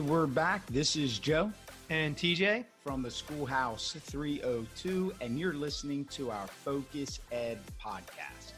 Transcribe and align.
We're 0.00 0.26
back. 0.26 0.66
This 0.66 0.94
is 0.94 1.18
Joe 1.18 1.50
and 1.88 2.16
TJ 2.16 2.66
from 2.82 3.02
the 3.02 3.10
Schoolhouse 3.10 3.96
302, 4.00 5.14
and 5.22 5.38
you're 5.38 5.54
listening 5.54 6.04
to 6.06 6.30
our 6.30 6.46
Focus 6.48 7.20
Ed 7.32 7.58
podcast. 7.82 8.52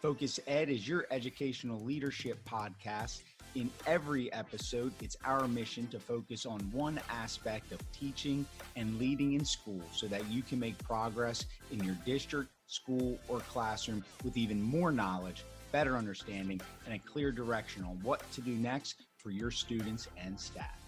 Focus 0.00 0.40
Ed 0.46 0.70
is 0.70 0.88
your 0.88 1.06
educational 1.10 1.78
leadership 1.80 2.38
podcast. 2.48 3.20
In 3.54 3.70
every 3.86 4.32
episode, 4.32 4.94
it's 5.02 5.16
our 5.26 5.46
mission 5.46 5.88
to 5.88 5.98
focus 5.98 6.46
on 6.46 6.60
one 6.72 6.98
aspect 7.10 7.70
of 7.72 7.80
teaching 7.92 8.46
and 8.74 8.98
leading 8.98 9.34
in 9.34 9.44
school 9.44 9.82
so 9.92 10.06
that 10.06 10.26
you 10.30 10.40
can 10.42 10.58
make 10.58 10.78
progress 10.78 11.44
in 11.70 11.84
your 11.84 11.96
district, 12.06 12.50
school, 12.66 13.18
or 13.28 13.40
classroom 13.40 14.02
with 14.24 14.38
even 14.38 14.62
more 14.62 14.90
knowledge, 14.90 15.44
better 15.70 15.98
understanding, 15.98 16.60
and 16.86 16.94
a 16.94 16.98
clear 17.00 17.30
direction 17.30 17.84
on 17.84 17.98
what 18.02 18.22
to 18.32 18.40
do 18.40 18.52
next 18.52 19.02
for 19.28 19.32
your 19.32 19.50
students 19.50 20.08
and 20.16 20.40
staff. 20.40 20.80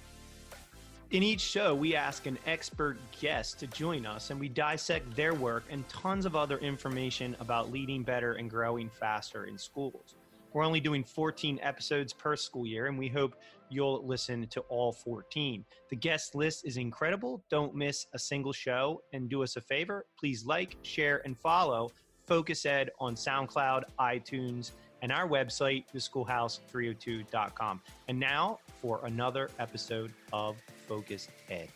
In 1.10 1.22
each 1.22 1.42
show, 1.42 1.74
we 1.74 1.94
ask 1.94 2.24
an 2.24 2.38
expert 2.46 2.96
guest 3.20 3.60
to 3.60 3.66
join 3.66 4.06
us 4.06 4.30
and 4.30 4.40
we 4.40 4.48
dissect 4.48 5.14
their 5.14 5.34
work 5.34 5.64
and 5.68 5.86
tons 5.90 6.24
of 6.24 6.34
other 6.34 6.56
information 6.56 7.36
about 7.40 7.70
leading 7.70 8.02
better 8.02 8.32
and 8.34 8.48
growing 8.48 8.88
faster 8.88 9.44
in 9.44 9.58
schools. 9.58 10.14
We're 10.54 10.64
only 10.64 10.80
doing 10.80 11.04
14 11.04 11.58
episodes 11.60 12.14
per 12.14 12.34
school 12.34 12.66
year, 12.66 12.86
and 12.86 12.98
we 12.98 13.08
hope 13.08 13.36
you'll 13.68 14.06
listen 14.06 14.46
to 14.46 14.60
all 14.70 14.90
14. 14.90 15.62
The 15.90 15.96
guest 15.96 16.34
list 16.34 16.66
is 16.66 16.78
incredible. 16.78 17.44
Don't 17.50 17.74
miss 17.74 18.06
a 18.14 18.18
single 18.18 18.54
show. 18.54 19.02
And 19.12 19.28
do 19.28 19.42
us 19.42 19.56
a 19.56 19.60
favor 19.60 20.06
please 20.18 20.46
like, 20.46 20.78
share, 20.82 21.20
and 21.26 21.38
follow 21.38 21.90
Focus 22.26 22.64
Ed 22.64 22.90
on 23.00 23.16
SoundCloud, 23.16 23.82
iTunes, 23.98 24.70
and 25.02 25.12
our 25.12 25.28
website, 25.28 25.84
theschoolhouse302.com. 25.94 27.80
And 28.08 28.20
now 28.20 28.58
for 28.80 29.00
another 29.04 29.50
episode 29.58 30.12
of 30.32 30.56
Focus 30.88 31.28
Ed. 31.48 31.68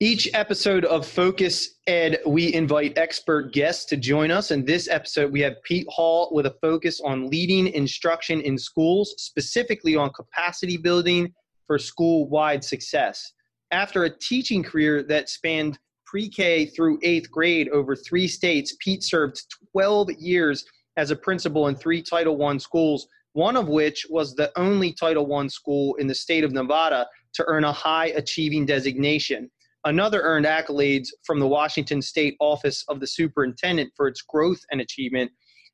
Each 0.00 0.28
episode 0.34 0.84
of 0.84 1.06
Focus 1.06 1.76
Ed, 1.86 2.18
we 2.26 2.52
invite 2.52 2.98
expert 2.98 3.52
guests 3.52 3.84
to 3.84 3.96
join 3.96 4.32
us. 4.32 4.50
In 4.50 4.64
this 4.64 4.88
episode, 4.88 5.30
we 5.30 5.40
have 5.42 5.62
Pete 5.62 5.86
Hall 5.88 6.28
with 6.32 6.46
a 6.46 6.56
focus 6.60 7.00
on 7.04 7.30
leading 7.30 7.68
instruction 7.68 8.40
in 8.40 8.58
schools, 8.58 9.14
specifically 9.18 9.94
on 9.94 10.10
capacity 10.10 10.76
building 10.76 11.32
for 11.68 11.78
school 11.78 12.28
wide 12.28 12.64
success 12.64 13.32
after 13.72 14.04
a 14.04 14.10
teaching 14.10 14.62
career 14.62 15.02
that 15.02 15.28
spanned 15.28 15.78
pre 16.06 16.28
K 16.28 16.66
through 16.66 17.00
eighth 17.02 17.30
grade 17.30 17.68
over 17.70 17.96
three 17.96 18.28
states, 18.28 18.76
Pete 18.78 19.02
served 19.02 19.42
12 19.72 20.12
years 20.12 20.64
as 20.96 21.10
a 21.10 21.16
principal 21.16 21.68
in 21.68 21.74
three 21.74 22.02
Title 22.02 22.40
I 22.44 22.58
schools, 22.58 23.08
one 23.32 23.56
of 23.56 23.68
which 23.68 24.06
was 24.10 24.34
the 24.34 24.52
only 24.58 24.92
Title 24.92 25.34
I 25.34 25.46
school 25.46 25.94
in 25.94 26.06
the 26.06 26.14
state 26.14 26.44
of 26.44 26.52
Nevada 26.52 27.06
to 27.32 27.44
earn 27.46 27.64
a 27.64 27.72
high 27.72 28.08
achieving 28.08 28.66
designation. 28.66 29.50
Another 29.84 30.20
earned 30.20 30.46
accolades 30.46 31.08
from 31.24 31.40
the 31.40 31.48
Washington 31.48 32.02
State 32.02 32.36
Office 32.40 32.84
of 32.88 33.00
the 33.00 33.06
Superintendent 33.06 33.90
for 33.96 34.06
its 34.06 34.20
growth 34.20 34.60
and 34.70 34.80
achievement, 34.82 35.32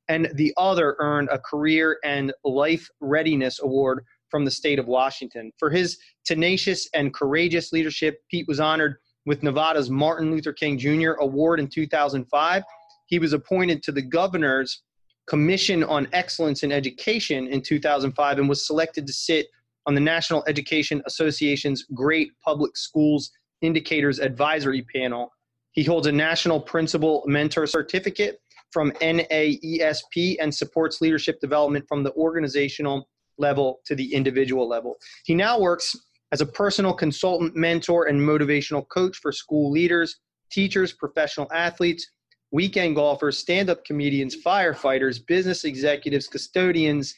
and 0.08 0.30
the 0.34 0.54
other 0.56 0.96
earned 1.00 1.28
a 1.30 1.38
Career 1.38 1.98
and 2.04 2.32
Life 2.44 2.88
Readiness 3.00 3.60
Award 3.60 4.04
from 4.30 4.44
the 4.44 4.50
state 4.50 4.78
of 4.78 4.86
Washington. 4.86 5.52
For 5.58 5.70
his 5.70 5.98
tenacious 6.24 6.88
and 6.94 7.14
courageous 7.14 7.72
leadership, 7.72 8.20
Pete 8.30 8.48
was 8.48 8.60
honored 8.60 8.96
with 9.26 9.42
Nevada's 9.42 9.90
Martin 9.90 10.30
Luther 10.30 10.52
King 10.52 10.78
Jr. 10.78 11.12
Award 11.20 11.60
in 11.60 11.68
2005. 11.68 12.62
He 13.06 13.18
was 13.18 13.32
appointed 13.32 13.82
to 13.84 13.92
the 13.92 14.02
governor's 14.02 14.82
Commission 15.28 15.84
on 15.84 16.08
Excellence 16.12 16.62
in 16.62 16.72
Education 16.72 17.48
in 17.48 17.60
2005 17.60 18.38
and 18.38 18.48
was 18.48 18.66
selected 18.66 19.06
to 19.06 19.12
sit 19.12 19.46
on 19.86 19.94
the 19.94 20.00
National 20.00 20.42
Education 20.46 21.02
Association's 21.06 21.84
Great 21.94 22.30
Public 22.42 22.76
Schools 22.76 23.30
Indicators 23.60 24.20
Advisory 24.20 24.86
Panel. 24.94 25.30
He 25.72 25.84
holds 25.84 26.06
a 26.06 26.12
National 26.12 26.60
Principal 26.60 27.22
Mentor 27.26 27.66
Certificate 27.66 28.38
from 28.70 28.92
NAESP 28.92 30.36
and 30.40 30.54
supports 30.54 31.00
leadership 31.00 31.40
development 31.40 31.84
from 31.88 32.02
the 32.02 32.12
organizational 32.12 33.08
level 33.38 33.80
to 33.86 33.94
the 33.94 34.12
individual 34.12 34.68
level. 34.68 34.96
He 35.24 35.34
now 35.34 35.58
works 35.58 35.96
as 36.32 36.40
a 36.40 36.46
personal 36.46 36.92
consultant, 36.92 37.56
mentor, 37.56 38.06
and 38.06 38.20
motivational 38.20 38.86
coach 38.88 39.16
for 39.18 39.32
school 39.32 39.70
leaders, 39.70 40.16
teachers, 40.50 40.92
professional 40.92 41.48
athletes, 41.52 42.06
weekend 42.50 42.96
golfers, 42.96 43.38
stand 43.38 43.70
up 43.70 43.84
comedians, 43.84 44.36
firefighters, 44.44 45.24
business 45.26 45.64
executives, 45.64 46.26
custodians, 46.28 47.14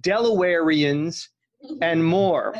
Delawareans, 0.00 1.24
and 1.82 2.04
more. 2.04 2.54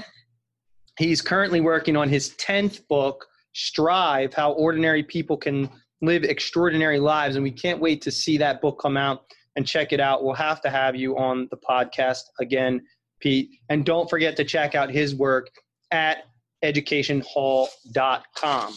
He's 0.99 1.21
currently 1.21 1.61
working 1.61 1.97
on 1.97 2.09
his 2.09 2.31
10th 2.31 2.87
book, 2.89 3.25
Strive 3.53 4.35
How 4.35 4.53
Ordinary 4.53 5.03
People 5.05 5.37
Can 5.37 5.71
Live 6.03 6.25
Extraordinary 6.25 6.99
Lives. 6.99 7.37
And 7.37 7.43
we 7.43 7.53
can't 7.53 7.81
wait 7.81 8.03
to 8.03 8.11
see 8.11 8.39
that 8.39 8.61
book 8.61 8.81
come 8.81 8.97
out 8.97 9.23
and 9.57 9.67
check 9.67 9.93
it 9.93 10.01
out. 10.01 10.25
We'll 10.25 10.35
have 10.35 10.61
to 10.63 10.71
have 10.71 10.97
you 10.97 11.17
on 11.17 11.49
the 11.51 11.57
podcast 11.57 12.23
again 12.41 12.81
Pete. 13.21 13.51
And 13.69 13.85
don't 13.85 14.09
forget 14.09 14.37
to 14.37 14.45
check 14.45 14.75
out 14.75 14.91
his 14.91 15.15
work 15.15 15.51
at 15.91 16.25
educationhall.com. 16.65 18.75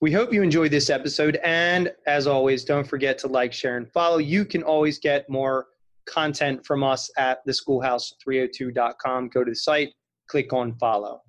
We 0.00 0.12
hope 0.12 0.32
you 0.32 0.42
enjoyed 0.42 0.70
this 0.70 0.90
episode. 0.90 1.38
And 1.42 1.92
as 2.06 2.26
always, 2.26 2.64
don't 2.64 2.86
forget 2.86 3.18
to 3.18 3.26
like, 3.26 3.52
share, 3.52 3.78
and 3.78 3.90
follow. 3.92 4.18
You 4.18 4.44
can 4.44 4.62
always 4.62 4.98
get 4.98 5.28
more 5.30 5.66
content 6.06 6.66
from 6.66 6.82
us 6.82 7.10
at 7.16 7.46
theschoolhouse302.com. 7.46 9.28
Go 9.28 9.44
to 9.44 9.50
the 9.50 9.56
site, 9.56 9.92
click 10.28 10.52
on 10.52 10.74
follow. 10.74 11.22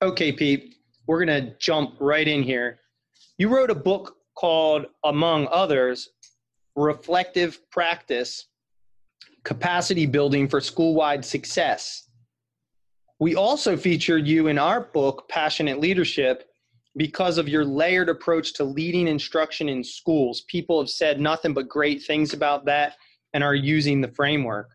Okay, 0.00 0.32
Pete, 0.32 0.76
we're 1.06 1.24
going 1.24 1.44
to 1.44 1.54
jump 1.58 1.96
right 2.00 2.26
in 2.26 2.42
here. 2.42 2.80
You 3.38 3.48
wrote 3.48 3.70
a 3.70 3.74
book 3.74 4.16
called, 4.36 4.86
among 5.04 5.48
others, 5.52 6.08
Reflective 6.76 7.58
Practice 7.70 8.48
capacity 9.44 10.06
building 10.06 10.48
for 10.48 10.60
school 10.60 10.94
wide 10.94 11.24
success. 11.24 12.08
We 13.18 13.34
also 13.34 13.76
featured 13.76 14.26
you 14.26 14.48
in 14.48 14.58
our 14.58 14.80
book, 14.80 15.28
Passionate 15.28 15.80
Leadership, 15.80 16.48
because 16.96 17.38
of 17.38 17.48
your 17.48 17.64
layered 17.64 18.08
approach 18.08 18.52
to 18.54 18.64
leading 18.64 19.08
instruction 19.08 19.68
in 19.68 19.82
schools. 19.82 20.42
People 20.42 20.80
have 20.80 20.90
said 20.90 21.20
nothing 21.20 21.54
but 21.54 21.68
great 21.68 22.02
things 22.02 22.34
about 22.34 22.64
that 22.66 22.96
and 23.32 23.42
are 23.42 23.54
using 23.54 24.00
the 24.00 24.08
framework. 24.08 24.70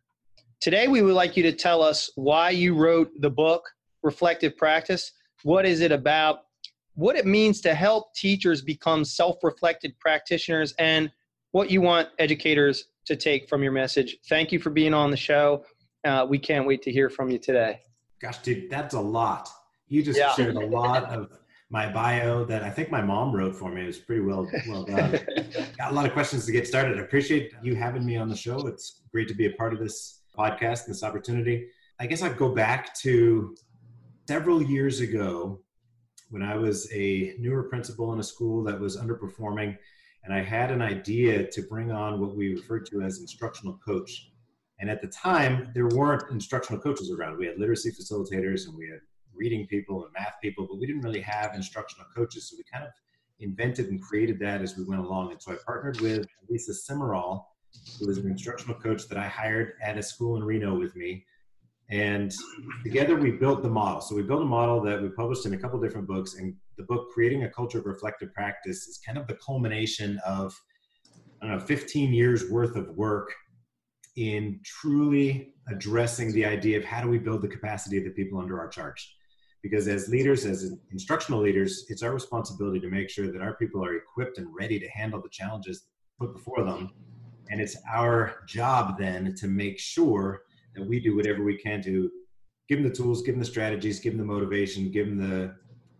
Today, 0.60 0.88
we 0.88 1.02
would 1.02 1.14
like 1.14 1.38
you 1.38 1.44
to 1.44 1.52
tell 1.52 1.84
us 1.84 2.10
why 2.16 2.50
you 2.50 2.74
wrote 2.74 3.12
the 3.20 3.30
book, 3.30 3.70
Reflective 4.02 4.58
Practice. 4.58 5.12
What 5.44 5.66
is 5.66 5.82
it 5.82 5.92
about? 5.92 6.46
What 6.96 7.16
it 7.16 7.28
means 7.28 7.62
to 7.62 7.76
help 7.76 8.16
teachers 8.16 8.64
become 8.64 9.06
self 9.06 9.44
reflected 9.44 10.00
practitioners, 10.00 10.74
and 10.80 11.12
what 11.52 11.70
you 11.70 11.82
want 11.82 12.10
educators 12.18 12.86
to 13.08 13.16
take 13.16 13.50
from 13.50 13.64
your 13.64 13.72
message. 13.72 14.18
Thank 14.30 14.52
you 14.52 14.60
for 14.60 14.70
being 14.70 14.94
on 14.94 15.12
the 15.12 15.18
show. 15.18 15.66
Uh, 16.06 16.26
we 16.30 16.38
can't 16.38 16.68
wait 16.68 16.82
to 16.84 16.92
hear 16.92 17.10
from 17.10 17.30
you 17.30 17.40
today. 17.40 17.80
Gosh, 18.22 18.38
dude, 18.40 18.70
that's 18.70 18.94
a 18.94 19.00
lot. 19.00 19.50
You 19.88 20.04
just 20.04 20.20
yeah. 20.20 20.34
shared 20.34 20.56
a 20.56 20.66
lot 20.66 21.06
of 21.06 21.32
my 21.70 21.92
bio 21.92 22.46
that 22.46 22.64
I 22.64 22.70
think 22.70 22.92
my 22.92 23.02
mom 23.02 23.36
wrote 23.36 23.56
for 23.56 23.72
me. 23.72 23.84
It 23.84 23.88
was 23.88 23.98
pretty 23.98 24.22
well 24.22 24.50
well 24.68 24.84
done. 24.84 25.12
Got 25.78 25.92
a 25.92 25.94
lot 25.94 26.06
of 26.06 26.14
questions 26.14 26.46
to 26.46 26.52
get 26.52 26.68
started. 26.68 26.98
I 26.98 27.02
appreciate 27.02 27.52
you 27.62 27.76
having 27.76 28.06
me 28.06 28.18
on 28.18 28.30
the 28.30 28.36
show. 28.36 28.68
It's 28.68 29.02
great 29.12 29.28
to 29.28 29.34
be 29.34 29.48
a 29.48 29.52
part 29.52 29.74
of 29.74 29.80
this 29.80 30.22
podcast 30.38 30.86
and 30.86 30.94
this 30.94 31.04
opportunity. 31.04 31.68
I 32.00 32.08
guess 32.08 32.22
I'd 32.22 32.38
go 32.38 32.54
back 32.54 32.94
to 33.00 33.56
several 34.28 34.62
years 34.62 35.00
ago 35.02 35.60
when 36.30 36.42
I 36.42 36.56
was 36.56 36.92
a 36.94 37.36
newer 37.40 37.64
principal 37.64 38.14
in 38.14 38.20
a 38.20 38.24
school 38.24 38.64
that 38.66 38.80
was 38.80 38.98
underperforming 38.98 39.78
and 40.24 40.34
I 40.34 40.42
had 40.42 40.72
an 40.72 40.82
idea 40.82 41.50
to 41.50 41.62
bring 41.64 41.92
on 41.92 42.20
what 42.20 42.36
we 42.36 42.54
referred 42.54 42.86
to 42.88 43.02
as 43.02 43.20
instructional 43.20 43.80
coach. 43.86 44.32
And 44.80 44.90
at 44.90 45.02
the 45.02 45.08
time, 45.08 45.72
there 45.74 45.88
weren't 45.88 46.30
instructional 46.32 46.82
coaches 46.82 47.12
around. 47.12 47.38
We 47.38 47.48
had 47.48 47.58
literacy 47.58 47.92
facilitators 47.92 48.68
and 48.68 48.76
we 48.78 48.90
had 48.90 49.00
reading 49.34 49.68
people 49.68 50.04
and 50.04 50.14
math 50.14 50.34
people, 50.42 50.68
but 50.70 50.80
we 50.80 50.88
didn't 50.88 51.02
really 51.02 51.22
have 51.22 51.56
instructional 51.56 52.08
coaches. 52.16 52.50
So 52.50 52.58
we 52.58 52.64
kind 52.72 52.86
of 52.86 52.92
invented 53.40 53.90
and 53.90 54.02
created 54.02 54.40
that 54.40 54.62
as 54.62 54.76
we 54.78 54.84
went 54.84 55.02
along. 55.02 55.32
And 55.32 55.42
so 55.42 55.54
I 55.54 55.58
partnered 55.66 56.02
with 56.02 56.26
Lisa 56.50 56.74
Simeral, 56.74 57.46
who 58.00 58.08
was 58.08 58.18
an 58.18 58.30
instructional 58.30 58.80
coach 58.80 59.08
that 59.08 59.18
I 59.18 59.28
hired 59.28 59.74
at 59.84 59.98
a 59.98 60.04
school 60.04 60.38
in 60.38 60.44
Reno 60.44 60.78
with 60.78 60.96
me. 60.96 61.26
And 61.90 62.34
together 62.84 63.16
we 63.16 63.32
built 63.32 63.64
the 63.64 63.70
model. 63.70 64.02
So 64.02 64.16
we 64.16 64.24
built 64.24 64.42
a 64.42 64.46
model 64.46 64.82
that 64.82 65.02
we 65.02 65.10
published 65.10 65.46
in 65.46 65.54
a 65.54 65.58
couple 65.58 65.80
different 65.80 66.08
books. 66.08 66.36
And 66.36 66.56
the 66.78 66.84
book, 66.84 67.10
Creating 67.14 67.44
a 67.44 67.50
Culture 67.50 67.80
of 67.80 67.86
Reflective 67.86 68.34
Practice, 68.34 68.88
is 68.88 69.00
kind 69.06 69.18
of 69.18 69.28
the 69.28 69.36
culmination 69.36 70.20
of, 70.26 70.54
I 71.42 71.48
don't 71.48 71.58
know, 71.58 71.66
15 71.66 72.14
years 72.14 72.50
worth 72.50 72.76
of 72.76 72.90
work 72.96 73.34
in 74.16 74.60
truly 74.64 75.54
addressing 75.70 76.32
the 76.32 76.46
idea 76.46 76.78
of 76.78 76.84
how 76.84 77.02
do 77.02 77.08
we 77.08 77.20
build 77.20 77.42
the 77.42 77.48
capacity 77.48 77.98
of 77.98 78.04
the 78.04 78.10
people 78.12 78.40
under 78.40 78.60
our 78.60 78.68
charge. 78.68 79.16
because 79.64 79.88
as 79.88 80.08
leaders, 80.08 80.46
as 80.46 80.72
instructional 80.92 81.42
leaders, 81.42 81.86
it's 81.90 82.04
our 82.04 82.14
responsibility 82.14 82.80
to 82.80 82.90
make 82.90 83.10
sure 83.10 83.32
that 83.32 83.42
our 83.42 83.56
people 83.56 83.84
are 83.84 83.96
equipped 83.96 84.38
and 84.38 84.48
ready 84.58 84.80
to 84.80 84.88
handle 84.90 85.22
the 85.22 85.30
challenges 85.30 85.88
put 86.20 86.34
before 86.34 86.64
them. 86.64 86.92
And 87.50 87.60
it's 87.60 87.78
our 87.92 88.44
job 88.48 88.98
then 88.98 89.34
to 89.36 89.48
make 89.48 89.80
sure 89.80 90.44
that 90.76 90.88
we 90.88 91.00
do 91.00 91.16
whatever 91.16 91.44
we 91.44 91.58
can 91.58 91.82
to 91.84 92.10
give 92.70 92.80
them 92.80 92.90
the 92.90 92.96
tools, 92.96 93.22
give 93.22 93.36
them 93.36 93.40
the 93.40 93.46
strategies, 93.46 94.00
give 94.00 94.14
them 94.14 94.26
the 94.26 94.34
motivation, 94.34 94.92
give 94.92 95.08
them 95.08 95.18
the, 95.18 95.56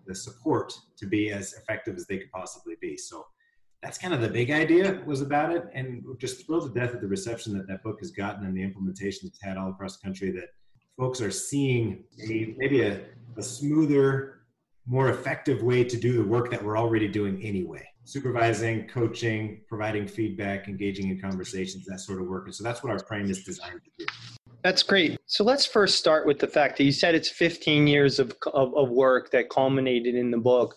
the 0.08 0.16
support 0.16 0.74
to 0.98 1.06
be 1.06 1.32
as 1.32 1.54
effective 1.54 1.96
as 1.96 2.06
they 2.08 2.18
could 2.18 2.32
possibly 2.32 2.76
be. 2.82 2.98
So 2.98 3.26
that's 3.84 3.98
kind 3.98 4.14
of 4.14 4.22
the 4.22 4.30
big 4.30 4.52
idea 4.52 5.02
was 5.06 5.22
about 5.22 5.52
it. 5.52 5.66
And 5.74 6.04
just 6.20 6.46
thrilled 6.46 6.74
to 6.74 6.80
death 6.80 6.94
at 6.96 7.02
the 7.02 7.08
reception 7.08 7.56
that 7.58 7.68
that 7.68 7.84
book 7.84 7.98
has 8.02 8.12
gotten 8.12 8.46
and 8.46 8.56
the 8.56 8.64
implementation 8.64 9.28
it's 9.28 9.42
had 9.42 9.58
all 9.58 9.70
across 9.70 9.98
the 9.98 10.04
country 10.04 10.32
that 10.32 10.50
folks 10.98 11.22
are 11.22 11.32
seeing 11.32 12.04
a, 12.28 12.56
maybe 12.58 12.82
a, 12.82 13.02
a 13.38 13.44
smoother, 13.44 14.42
more 14.88 15.10
effective 15.10 15.62
way 15.62 15.84
to 15.84 15.98
do 15.98 16.14
the 16.14 16.24
work 16.24 16.50
that 16.50 16.64
we're 16.64 16.78
already 16.78 17.08
doing 17.08 17.42
anyway. 17.44 17.86
Supervising, 18.06 18.88
coaching, 18.88 19.62
providing 19.68 20.08
feedback, 20.08 20.68
engaging 20.68 21.10
in 21.10 21.20
conversations, 21.20 21.86
that 21.86 22.00
sort 22.00 22.22
of 22.22 22.28
work. 22.28 22.46
And 22.46 22.56
so 22.56 22.64
that's 22.64 22.82
what 22.82 22.92
our 22.92 23.00
frame 23.00 23.30
is 23.30 23.44
designed 23.44 23.82
to 23.84 24.06
do. 24.06 24.37
That's 24.68 24.84
great. 24.84 25.18
So 25.28 25.46
let's 25.46 25.66
first 25.66 25.98
start 25.98 26.26
with 26.26 26.40
the 26.40 26.48
fact 26.48 26.76
that 26.78 26.84
you 26.84 26.92
said 26.92 27.16
it's 27.16 27.30
15 27.30 27.88
years 27.88 28.20
of, 28.20 28.36
of, 28.54 28.76
of, 28.76 28.90
work 28.90 29.32
that 29.32 29.50
culminated 29.50 30.14
in 30.14 30.30
the 30.30 30.38
book. 30.38 30.76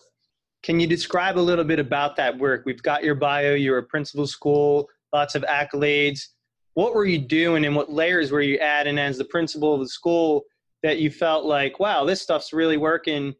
Can 0.63 0.79
you 0.79 0.87
describe 0.87 1.37
a 1.37 1.41
little 1.41 1.65
bit 1.65 1.77
about 1.77 2.15
that 2.15 2.37
work? 2.37 2.63
We've 2.65 2.81
got 2.81 3.03
your 3.03 3.15
bio, 3.15 3.53
you're 3.53 3.79
a 3.79 3.83
principal 3.83 4.27
school, 4.27 4.87
lots 5.11 5.35
of 5.35 5.43
accolades 5.43 6.21
what 6.73 6.95
were 6.95 7.05
you 7.05 7.19
doing 7.19 7.65
and 7.65 7.75
what 7.75 7.91
layers 7.91 8.31
were 8.31 8.41
you 8.41 8.57
adding 8.59 8.97
as 8.97 9.17
the 9.17 9.25
principal 9.25 9.73
of 9.73 9.81
the 9.81 9.89
school 9.89 10.43
that 10.83 10.99
you 10.99 11.11
felt 11.11 11.45
like, 11.45 11.79
wow, 11.79 12.05
this 12.05 12.21
stuff's 12.21 12.53
really 12.53 12.77
working. 12.77 13.33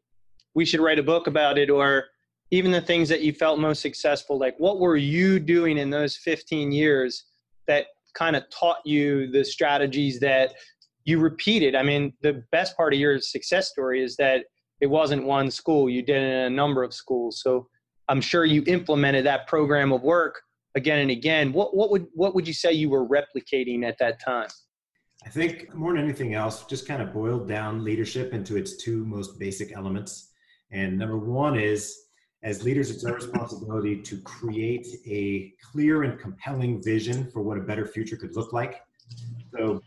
We 0.53 0.65
should 0.65 0.81
write 0.81 0.99
a 0.99 1.03
book 1.03 1.27
about 1.27 1.57
it, 1.57 1.69
or 1.69 2.05
even 2.51 2.71
the 2.71 2.81
things 2.81 3.07
that 3.09 3.21
you 3.21 3.31
felt 3.31 3.59
most 3.59 3.81
successful. 3.81 4.37
Like, 4.37 4.55
what 4.57 4.79
were 4.79 4.97
you 4.97 5.39
doing 5.39 5.77
in 5.77 5.89
those 5.89 6.17
15 6.17 6.71
years 6.71 7.23
that 7.67 7.87
kind 8.13 8.35
of 8.35 8.43
taught 8.49 8.79
you 8.85 9.31
the 9.31 9.43
strategies 9.43 10.19
that 10.19 10.53
you 11.05 11.19
repeated? 11.19 11.75
I 11.75 11.83
mean, 11.83 12.13
the 12.21 12.43
best 12.51 12.77
part 12.77 12.93
of 12.93 12.99
your 12.99 13.19
success 13.19 13.69
story 13.69 14.03
is 14.03 14.15
that 14.17 14.45
it 14.79 14.87
wasn't 14.87 15.25
one 15.25 15.51
school, 15.51 15.89
you 15.89 16.01
did 16.01 16.21
it 16.21 16.25
in 16.25 16.45
a 16.45 16.49
number 16.49 16.83
of 16.83 16.93
schools. 16.93 17.41
So 17.43 17.67
I'm 18.09 18.21
sure 18.21 18.45
you 18.45 18.63
implemented 18.67 19.25
that 19.25 19.47
program 19.47 19.91
of 19.91 20.01
work 20.01 20.41
again 20.75 20.99
and 20.99 21.11
again. 21.11 21.53
What 21.53 21.75
what 21.75 21.91
would 21.91 22.07
what 22.13 22.35
would 22.35 22.47
you 22.47 22.53
say 22.53 22.73
you 22.73 22.89
were 22.89 23.07
replicating 23.07 23.85
at 23.85 23.97
that 23.99 24.19
time? 24.23 24.49
I 25.25 25.29
think 25.29 25.73
more 25.75 25.93
than 25.93 26.03
anything 26.03 26.33
else, 26.33 26.65
just 26.65 26.87
kind 26.87 27.01
of 27.01 27.13
boiled 27.13 27.47
down 27.47 27.83
leadership 27.83 28.33
into 28.33 28.57
its 28.57 28.77
two 28.77 29.05
most 29.05 29.37
basic 29.37 29.71
elements. 29.71 30.31
And 30.71 30.97
number 30.97 31.17
one 31.17 31.59
is 31.59 31.95
as 32.43 32.63
leaders, 32.63 32.89
it's 32.89 33.05
our 33.05 33.13
responsibility 33.13 34.01
to 34.01 34.17
create 34.21 34.87
a 35.05 35.53
clear 35.71 36.03
and 36.03 36.19
compelling 36.19 36.81
vision 36.81 37.29
for 37.31 37.41
what 37.41 37.57
a 37.57 37.61
better 37.61 37.85
future 37.85 38.17
could 38.17 38.35
look 38.35 38.51
like. 38.51 38.81
So 39.53 39.81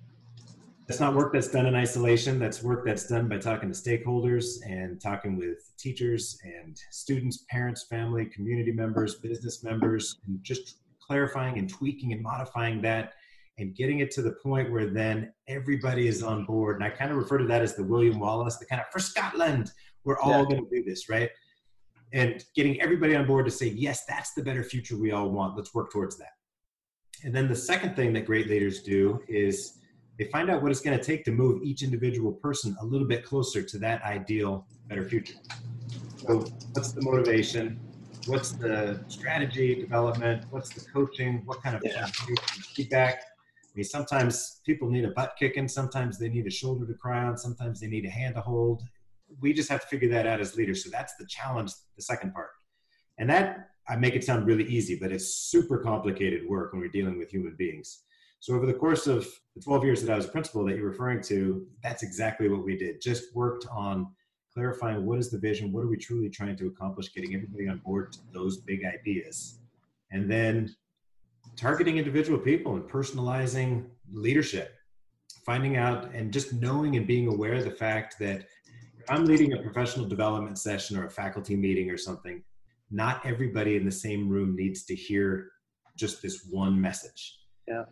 that's 0.86 1.00
not 1.00 1.14
work 1.14 1.32
that's 1.32 1.48
done 1.48 1.66
in 1.66 1.74
isolation. 1.74 2.38
That's 2.38 2.62
work 2.62 2.84
that's 2.84 3.08
done 3.08 3.28
by 3.28 3.38
talking 3.38 3.72
to 3.72 3.74
stakeholders 3.74 4.58
and 4.66 5.00
talking 5.00 5.36
with 5.36 5.72
teachers 5.78 6.38
and 6.44 6.78
students, 6.90 7.44
parents, 7.50 7.84
family, 7.84 8.26
community 8.26 8.70
members, 8.70 9.16
business 9.16 9.64
members, 9.64 10.18
and 10.26 10.38
just 10.42 10.78
clarifying 11.00 11.58
and 11.58 11.68
tweaking 11.68 12.12
and 12.12 12.22
modifying 12.22 12.80
that 12.82 13.14
and 13.58 13.74
getting 13.74 14.00
it 14.00 14.10
to 14.10 14.22
the 14.22 14.32
point 14.42 14.70
where 14.70 14.86
then 14.86 15.32
everybody 15.48 16.06
is 16.06 16.22
on 16.22 16.44
board. 16.44 16.76
And 16.76 16.84
I 16.84 16.90
kind 16.90 17.10
of 17.10 17.16
refer 17.16 17.38
to 17.38 17.46
that 17.46 17.62
as 17.62 17.74
the 17.74 17.84
William 17.84 18.18
Wallace, 18.18 18.58
the 18.58 18.66
kind 18.66 18.80
of 18.80 18.88
for 18.92 18.98
Scotland, 18.98 19.72
we're 20.04 20.18
all 20.18 20.40
yeah. 20.40 20.56
going 20.56 20.68
to 20.68 20.70
do 20.70 20.84
this, 20.84 21.08
right? 21.08 21.30
And 22.14 22.44
getting 22.55 22.81
everybody 22.81 23.16
on 23.16 23.26
board 23.26 23.44
to 23.46 23.50
say, 23.50 23.66
yes, 23.66 24.05
that's 24.06 24.34
the 24.34 24.43
better 24.43 24.62
future 24.62 24.96
we 24.96 25.11
all 25.11 25.31
want. 25.31 25.56
Let's 25.56 25.75
work 25.75 25.90
towards 25.90 26.16
that. 26.19 26.31
And 27.25 27.34
then 27.34 27.49
the 27.49 27.56
second 27.56 27.96
thing 27.96 28.12
that 28.12 28.25
great 28.25 28.46
leaders 28.49 28.82
do 28.82 29.20
is 29.26 29.78
they 30.16 30.26
find 30.26 30.49
out 30.49 30.62
what 30.62 30.70
it's 30.70 30.81
going 30.81 30.96
to 30.96 31.02
take 31.02 31.25
to 31.25 31.32
move 31.32 31.64
each 31.64 31.82
individual 31.82 32.31
person 32.31 32.76
a 32.81 32.84
little 32.84 33.08
bit 33.08 33.25
closer 33.25 33.62
to 33.64 33.78
that 33.78 34.00
ideal 34.05 34.64
better 34.87 35.05
future. 35.05 35.34
So 36.19 36.44
what's 36.72 36.93
the 36.93 37.02
motivation? 37.02 37.81
What's 38.26 38.52
the 38.52 39.02
strategy 39.08 39.75
development? 39.75 40.44
What's 40.50 40.70
the 40.70 40.88
coaching? 40.93 41.43
What 41.46 41.64
kind 41.64 41.75
of 41.75 41.82
yeah. 41.84 42.06
feedback? 42.75 43.22
I 43.22 43.72
mean 43.75 43.84
sometimes 43.84 44.60
people 44.64 44.88
need 44.88 45.05
a 45.05 45.10
butt 45.10 45.34
kicking. 45.37 45.67
Sometimes 45.67 46.20
they 46.20 46.28
need 46.28 46.46
a 46.46 46.50
shoulder 46.50 46.87
to 46.87 46.94
cry 46.94 47.25
on. 47.25 47.37
Sometimes 47.37 47.81
they 47.81 47.88
need 47.88 48.05
a 48.05 48.10
hand 48.10 48.37
to 48.37 48.40
hold 48.40 48.84
we 49.40 49.52
just 49.52 49.69
have 49.69 49.81
to 49.81 49.86
figure 49.86 50.08
that 50.08 50.26
out 50.26 50.40
as 50.40 50.56
leaders 50.56 50.84
so 50.84 50.90
that's 50.90 51.14
the 51.16 51.26
challenge 51.26 51.72
the 51.96 52.02
second 52.02 52.32
part 52.32 52.50
and 53.19 53.28
that 53.28 53.70
i 53.88 53.96
make 53.96 54.14
it 54.14 54.25
sound 54.25 54.46
really 54.46 54.64
easy 54.64 54.96
but 55.00 55.12
it's 55.12 55.34
super 55.34 55.78
complicated 55.78 56.48
work 56.48 56.72
when 56.72 56.81
we're 56.81 56.88
dealing 56.88 57.19
with 57.19 57.31
human 57.31 57.54
beings 57.56 58.04
so 58.44 58.54
over 58.54 58.66
the 58.66 58.75
course 58.75 59.06
of 59.06 59.26
the 59.56 59.62
12 59.62 59.84
years 59.84 60.02
that 60.02 60.12
I 60.12 60.16
was 60.16 60.26
a 60.26 60.28
principal 60.28 60.66
that 60.66 60.76
you're 60.76 60.90
referring 60.90 61.22
to, 61.22 61.66
that's 61.82 62.02
exactly 62.02 62.50
what 62.50 62.62
we 62.62 62.76
did. 62.76 63.00
Just 63.00 63.34
worked 63.34 63.66
on 63.72 64.08
clarifying 64.52 65.06
what 65.06 65.19
is 65.19 65.31
the 65.31 65.38
vision, 65.38 65.72
what 65.72 65.82
are 65.82 65.88
we 65.88 65.96
truly 65.96 66.28
trying 66.28 66.54
to 66.58 66.66
accomplish, 66.66 67.14
getting 67.14 67.34
everybody 67.34 67.69
on 67.69 67.78
board 67.78 68.12
to 68.12 68.19
those 68.34 68.58
big 68.58 68.84
ideas. 68.84 69.60
And 70.10 70.31
then 70.31 70.76
targeting 71.56 71.96
individual 71.96 72.38
people 72.38 72.75
and 72.75 72.84
personalizing 72.84 73.86
leadership, 74.12 74.75
finding 75.46 75.78
out 75.78 76.12
and 76.12 76.31
just 76.31 76.52
knowing 76.52 76.96
and 76.96 77.06
being 77.06 77.28
aware 77.28 77.54
of 77.54 77.64
the 77.64 77.70
fact 77.70 78.19
that 78.19 78.44
I'm 79.08 79.24
leading 79.24 79.52
a 79.52 79.62
professional 79.62 80.06
development 80.06 80.58
session 80.58 80.96
or 80.96 81.06
a 81.06 81.10
faculty 81.10 81.56
meeting 81.56 81.90
or 81.90 81.96
something, 81.96 82.42
not 82.90 83.24
everybody 83.26 83.76
in 83.76 83.84
the 83.84 83.92
same 83.92 84.28
room 84.28 84.56
needs 84.56 84.84
to 84.84 84.94
hear 84.94 85.50
just 85.96 86.22
this 86.22 86.46
one 86.50 86.80
message. 86.80 87.38
Yeah. 87.68 87.84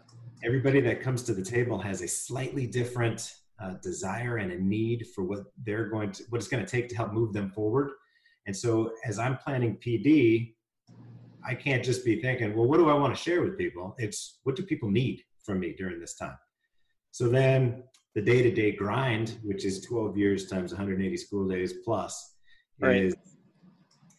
Everybody 0.44 0.80
that 0.80 1.02
comes 1.02 1.22
to 1.24 1.34
the 1.34 1.44
table 1.44 1.78
has 1.78 2.02
a 2.02 2.08
slightly 2.08 2.66
different 2.66 3.34
uh, 3.62 3.74
desire 3.82 4.38
and 4.38 4.52
a 4.52 4.58
need 4.58 5.06
for 5.14 5.24
what 5.24 5.40
they're 5.64 5.88
going 5.88 6.10
to 6.12 6.24
what 6.30 6.38
it's 6.38 6.48
going 6.48 6.64
to 6.64 6.70
take 6.70 6.88
to 6.88 6.96
help 6.96 7.12
move 7.12 7.32
them 7.32 7.50
forward. 7.50 7.90
And 8.46 8.56
so 8.56 8.92
as 9.06 9.20
i'm 9.20 9.36
planning 9.36 9.76
pd 9.76 10.54
i 11.46 11.54
can't 11.54 11.84
just 11.84 12.04
be 12.04 12.20
thinking 12.20 12.56
well 12.56 12.66
what 12.66 12.78
do 12.78 12.88
i 12.88 12.94
want 12.94 13.14
to 13.14 13.22
share 13.22 13.42
with 13.42 13.56
people? 13.56 13.94
It's 13.98 14.40
what 14.42 14.56
do 14.56 14.64
people 14.64 14.90
need 14.90 15.22
from 15.44 15.60
me 15.60 15.74
during 15.78 16.00
this 16.00 16.16
time? 16.16 16.36
So 17.12 17.28
then 17.28 17.84
the 18.14 18.22
day-to-day 18.22 18.72
grind 18.72 19.38
which 19.42 19.64
is 19.64 19.80
12 19.82 20.16
years 20.16 20.46
times 20.46 20.72
180 20.72 21.16
school 21.16 21.48
days 21.48 21.74
plus 21.84 22.34
right. 22.80 23.04
is 23.04 23.14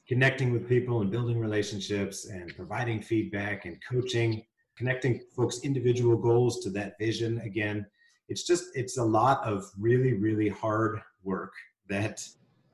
connecting 0.08 0.52
with 0.52 0.68
people 0.68 1.02
and 1.02 1.12
building 1.12 1.40
relationships 1.40 2.30
and 2.30 2.56
providing 2.56 3.02
feedback 3.02 3.66
and 3.66 3.78
coaching 3.90 4.44
connecting 4.78 5.22
folks 5.36 5.60
individual 5.64 6.18
goals 6.18 6.60
to 6.62 6.70
that 6.72 6.98
vision. 7.00 7.40
Again 7.42 7.86
it's 8.30 8.44
just 8.44 8.66
it's 8.74 8.98
a 8.98 9.04
lot 9.04 9.46
of 9.46 9.70
really 9.78 10.14
really 10.14 10.50
hard 10.50 11.00
work 11.24 11.54
that 11.90 12.22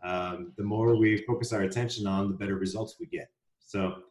um, 0.03 0.53
the 0.57 0.63
more 0.63 0.95
we 0.95 1.17
focus 1.25 1.51
our 1.51 1.61
attention 1.61 2.07
on 2.07 2.29
the 2.29 2.37
better 2.37 2.55
results 2.55 2.95
we 2.99 3.05
get. 3.07 3.29
So 3.59 4.03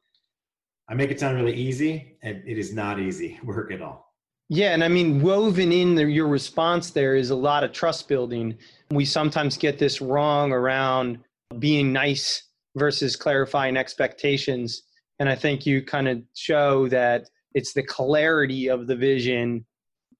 i 0.88 0.94
make 0.94 1.10
it 1.10 1.20
sound 1.20 1.36
really 1.36 1.54
easy 1.54 2.16
and 2.22 2.42
it 2.46 2.58
is 2.58 2.72
not 2.72 2.98
easy 2.98 3.38
work 3.44 3.72
at 3.72 3.82
all 3.82 4.07
yeah 4.48 4.72
and 4.72 4.82
i 4.82 4.88
mean 4.88 5.20
woven 5.20 5.72
in 5.72 5.94
the, 5.94 6.04
your 6.04 6.28
response 6.28 6.90
there 6.90 7.14
is 7.14 7.30
a 7.30 7.36
lot 7.36 7.64
of 7.64 7.72
trust 7.72 8.08
building. 8.08 8.56
We 8.90 9.04
sometimes 9.04 9.58
get 9.58 9.78
this 9.78 10.00
wrong 10.00 10.52
around 10.52 11.18
being 11.58 11.92
nice 11.92 12.42
versus 12.76 13.16
clarifying 13.16 13.76
expectations. 13.76 14.82
And 15.18 15.28
i 15.28 15.34
think 15.34 15.66
you 15.66 15.82
kind 15.82 16.08
of 16.08 16.22
show 16.34 16.88
that 16.88 17.28
it's 17.54 17.72
the 17.72 17.82
clarity 17.82 18.68
of 18.68 18.86
the 18.86 18.96
vision, 18.96 19.64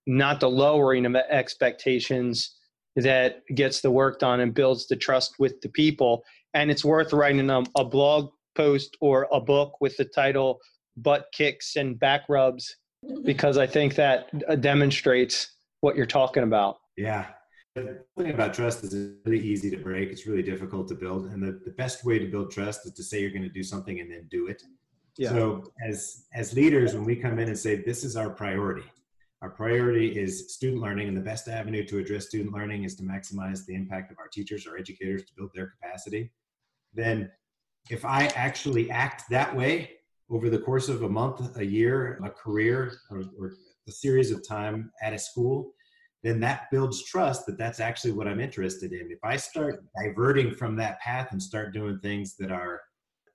not 0.07 0.41
the 0.41 0.51
lowering 0.51 1.07
of 1.07 1.15
expectations 1.15 2.55
that 2.97 3.43
gets 3.55 3.81
the 3.81 3.91
work 3.91 4.19
done 4.19 4.41
and 4.41 4.55
builds 4.55 4.87
the 4.89 4.97
trust 4.97 5.35
with 5.39 5.61
the 5.61 5.69
people. 5.69 6.25
And 6.55 6.71
it's 6.71 6.85
worth 6.85 7.13
writing 7.13 7.49
a, 7.51 7.63
a 7.77 7.85
blog 7.85 8.31
post 8.57 8.97
or 9.01 9.29
a 9.31 9.41
book 9.41 9.81
with 9.81 9.97
the 9.97 10.05
title 10.05 10.59
Butt 10.97 11.27
Kicks 11.33 11.77
and 11.77 11.99
Back 11.99 12.23
Rubs 12.29 12.75
because 13.25 13.59
I 13.59 13.67
think 13.67 13.95
that 13.97 14.29
uh, 14.49 14.57
demonstrates 14.57 15.53
what 15.81 15.97
you're 15.97 16.07
talking 16.07 16.43
about. 16.43 16.79
Yeah. 16.97 17.27
The 17.75 18.03
thing 18.17 18.31
about 18.31 18.55
trust 18.55 18.83
is 18.83 18.93
it's 18.93 19.15
really 19.25 19.41
easy 19.41 19.71
to 19.71 19.77
break. 19.77 20.11
It's 20.11 20.27
really 20.27 20.43
difficult 20.43 20.89
to 20.89 20.95
build. 20.95 21.27
And 21.27 21.43
the, 21.43 21.61
the 21.65 21.71
best 21.73 22.05
way 22.05 22.19
to 22.19 22.27
build 22.27 22.51
trust 22.51 22.87
is 22.87 22.93
to 22.93 23.05
say 23.05 23.21
you're 23.21 23.31
going 23.31 23.43
to 23.43 23.49
do 23.49 23.63
something 23.63 24.01
and 24.01 24.11
then 24.11 24.27
do 24.31 24.49
it. 24.49 24.63
Yeah. 25.17 25.31
So 25.31 25.65
as 25.87 26.27
as 26.33 26.55
leaders, 26.55 26.95
when 26.95 27.05
we 27.05 27.17
come 27.17 27.39
in 27.39 27.49
and 27.49 27.59
say 27.59 27.77
this 27.77 28.05
is 28.05 28.17
our 28.17 28.31
priority, 28.31 28.85
our 29.43 29.51
priority 29.51 30.19
is 30.19 30.55
student 30.55 30.83
learning, 30.83 31.09
and 31.09 31.17
the 31.17 31.21
best 31.21 31.49
avenue 31.49 31.85
to 31.87 31.99
address 31.99 32.27
student 32.27 32.53
learning 32.53 32.85
is 32.85 32.95
to 32.97 33.03
maximize 33.03 33.65
the 33.67 33.75
impact 33.75 34.11
of 34.11 34.19
our 34.19 34.29
teachers, 34.29 34.67
our 34.67 34.77
educators, 34.77 35.25
to 35.25 35.33
build 35.37 35.51
their 35.55 35.67
capacity. 35.67 36.33
Then, 36.95 37.31
if 37.91 38.05
I 38.05 38.27
actually 38.35 38.91
act 38.91 39.25
that 39.31 39.55
way 39.55 39.98
over 40.31 40.51
the 40.51 40.59
course 40.59 40.89
of 40.89 41.03
a 41.03 41.09
month, 41.09 41.57
a 41.57 41.65
year, 41.65 42.21
a 42.25 42.31
career, 42.31 42.93
or, 43.11 43.25
or 43.39 43.55
a 43.87 43.93
series 43.93 44.31
of 44.31 44.47
time 44.47 44.91
at 45.03 45.15
a 45.15 45.19
school, 45.19 45.73
then 46.23 46.41
that 46.41 46.71
builds 46.71 47.05
trust 47.05 47.47
that 47.47 47.59
that's 47.59 47.81
actually 47.81 48.13
what 48.13 48.29
I'm 48.29 48.41
interested 48.41 48.93
in. 48.93 49.11
If 49.11 49.21
I 49.23 49.37
start 49.37 49.85
diverting 50.03 50.53
from 50.53 50.77
that 50.77 51.01
path 51.01 51.29
and 51.33 51.43
start 51.43 51.73
doing 51.73 51.99
things 52.01 52.37
that 52.37 52.51
are 52.51 52.81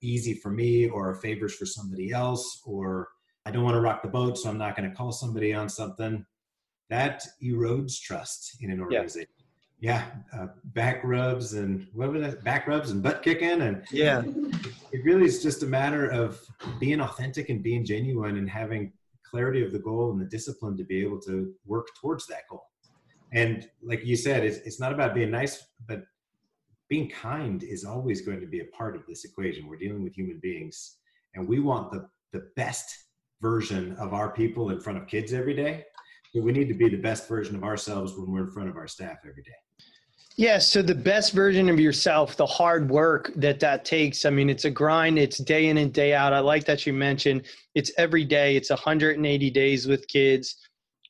easy 0.02 0.36
for 0.36 0.52
me 0.52 0.90
or 0.90 1.16
favors 1.16 1.56
for 1.56 1.66
somebody 1.66 2.12
else, 2.12 2.62
or 2.66 3.08
I 3.46 3.52
don't 3.52 3.64
want 3.64 3.76
to 3.76 3.82
rock 3.82 4.04
the 4.04 4.10
boat, 4.10 4.38
so 4.38 4.50
I'm 4.50 4.58
not 4.58 4.76
going 4.76 4.90
to 4.90 4.96
call 4.96 5.12
somebody 5.12 5.54
on 5.54 5.70
something, 5.70 6.26
that 6.90 7.26
erodes 7.42 8.00
trust 8.00 8.58
in 8.62 8.70
an 8.70 8.82
organization. 8.82 9.30
Yeah, 9.38 9.43
yeah 9.84 10.06
uh, 10.34 10.48
back 10.64 11.04
rubs 11.04 11.56
and 11.56 11.86
what 11.94 12.10
was 12.10 12.22
that? 12.22 12.42
Back 12.42 12.68
rubs 12.68 12.92
and 12.92 13.04
butt 13.04 13.22
kicking, 13.22 13.62
and 13.64 13.84
yeah, 13.92 14.24
it 14.94 15.04
really 15.04 15.26
is 15.26 15.44
just 15.44 15.62
a 15.62 15.66
matter 15.66 16.10
of 16.10 16.40
being 16.80 17.02
authentic 17.02 17.50
and 17.50 17.62
being 17.62 17.84
genuine 17.84 18.38
and 18.38 18.50
having 18.50 18.94
clarity 19.30 19.62
of 19.62 19.74
the 19.74 19.80
goal 19.80 20.12
and 20.12 20.22
the 20.22 20.26
discipline 20.26 20.78
to 20.78 20.86
be 20.86 21.04
able 21.04 21.20
to 21.24 21.54
work 21.66 21.88
towards 22.00 22.26
that 22.28 22.44
goal. 22.50 22.64
And 23.34 23.68
like 23.82 24.06
you 24.06 24.16
said, 24.16 24.46
it's, 24.46 24.60
it's 24.60 24.80
not 24.80 24.94
about 24.94 25.14
being 25.14 25.32
nice, 25.32 25.66
but 25.86 26.04
being 26.88 27.10
kind 27.10 27.62
is 27.62 27.84
always 27.84 28.22
going 28.22 28.40
to 28.40 28.48
be 28.48 28.62
a 28.62 28.66
part 28.78 28.96
of 28.96 29.06
this 29.06 29.26
equation. 29.26 29.68
We're 29.68 29.76
dealing 29.76 30.02
with 30.02 30.16
human 30.16 30.40
beings, 30.42 30.96
and 31.36 31.46
we 31.46 31.60
want 31.60 31.92
the, 31.92 32.08
the 32.32 32.48
best 32.56 32.90
version 33.42 33.98
of 33.98 34.14
our 34.14 34.32
people 34.32 34.70
in 34.70 34.80
front 34.80 34.98
of 34.98 35.08
kids 35.08 35.34
every 35.34 35.56
day. 35.56 35.84
But 36.34 36.44
we 36.44 36.54
need 36.54 36.70
to 36.70 36.74
be 36.74 36.88
the 36.88 36.98
best 37.02 37.28
version 37.28 37.56
of 37.56 37.66
ourselves 37.66 38.14
when 38.16 38.32
we're 38.32 38.46
in 38.46 38.52
front 38.52 38.70
of 38.70 38.78
our 38.78 38.88
staff 38.88 39.18
every 39.28 39.44
day. 39.44 39.52
Yeah, 40.36 40.58
so 40.58 40.82
the 40.82 40.96
best 40.96 41.32
version 41.32 41.70
of 41.70 41.80
yourself, 41.80 42.38
the 42.38 42.46
hard 42.46 42.90
work 42.90 43.32
that 43.36 43.60
that 43.60 43.86
takes. 43.86 44.26
I 44.26 44.32
mean, 44.32 44.50
it's 44.50 44.66
a 44.66 44.72
grind, 44.72 45.20
it's 45.20 45.38
day 45.38 45.68
in 45.68 45.78
and 45.78 45.94
day 45.94 46.16
out. 46.16 46.34
I 46.34 46.40
like 46.40 46.66
that 46.66 46.88
you 46.88 46.94
mentioned 46.94 47.44
it's 47.76 47.92
every 47.98 48.26
day, 48.26 48.56
it's 48.56 48.72
180 48.72 49.52
days 49.52 49.88
with 49.88 50.08
kids. 50.08 50.56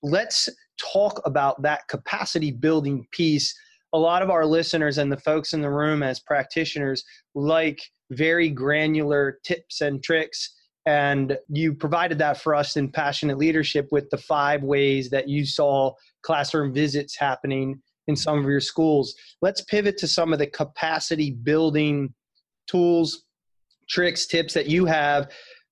Let's 0.02 0.50
talk 0.78 1.22
about 1.26 1.62
that 1.62 1.88
capacity 1.88 2.52
building 2.52 3.08
piece. 3.12 3.56
A 3.94 3.98
lot 3.98 4.24
of 4.24 4.30
our 4.30 4.46
listeners 4.46 4.98
and 4.98 5.10
the 5.10 5.18
folks 5.18 5.54
in 5.54 5.62
the 5.62 5.70
room 5.70 6.04
as 6.04 6.20
practitioners 6.20 7.04
like 7.34 7.82
very 8.12 8.50
granular 8.50 9.40
tips 9.46 9.80
and 9.80 10.04
tricks. 10.04 10.54
And 10.86 11.38
you 11.48 11.74
provided 11.74 12.18
that 12.18 12.42
for 12.42 12.56
us 12.56 12.76
in 12.76 12.92
Passionate 12.92 13.38
Leadership 13.38 13.88
with 13.92 14.10
the 14.10 14.18
five 14.18 14.64
ways 14.64 15.10
that 15.12 15.30
you 15.30 15.46
saw 15.46 15.94
classroom 16.24 16.74
visits 16.74 17.18
happening 17.18 17.82
in 18.08 18.16
some 18.16 18.40
of 18.40 18.46
your 18.46 18.60
schools. 18.60 19.16
Let's 19.42 19.62
pivot 19.62 19.98
to 20.00 20.08
some 20.08 20.34
of 20.34 20.40
the 20.40 20.48
capacity 20.48 21.32
building 21.32 22.14
tools, 22.68 23.24
tricks, 23.90 24.26
tips 24.26 24.54
that 24.54 24.68
you 24.68 24.86
have. 24.86 25.32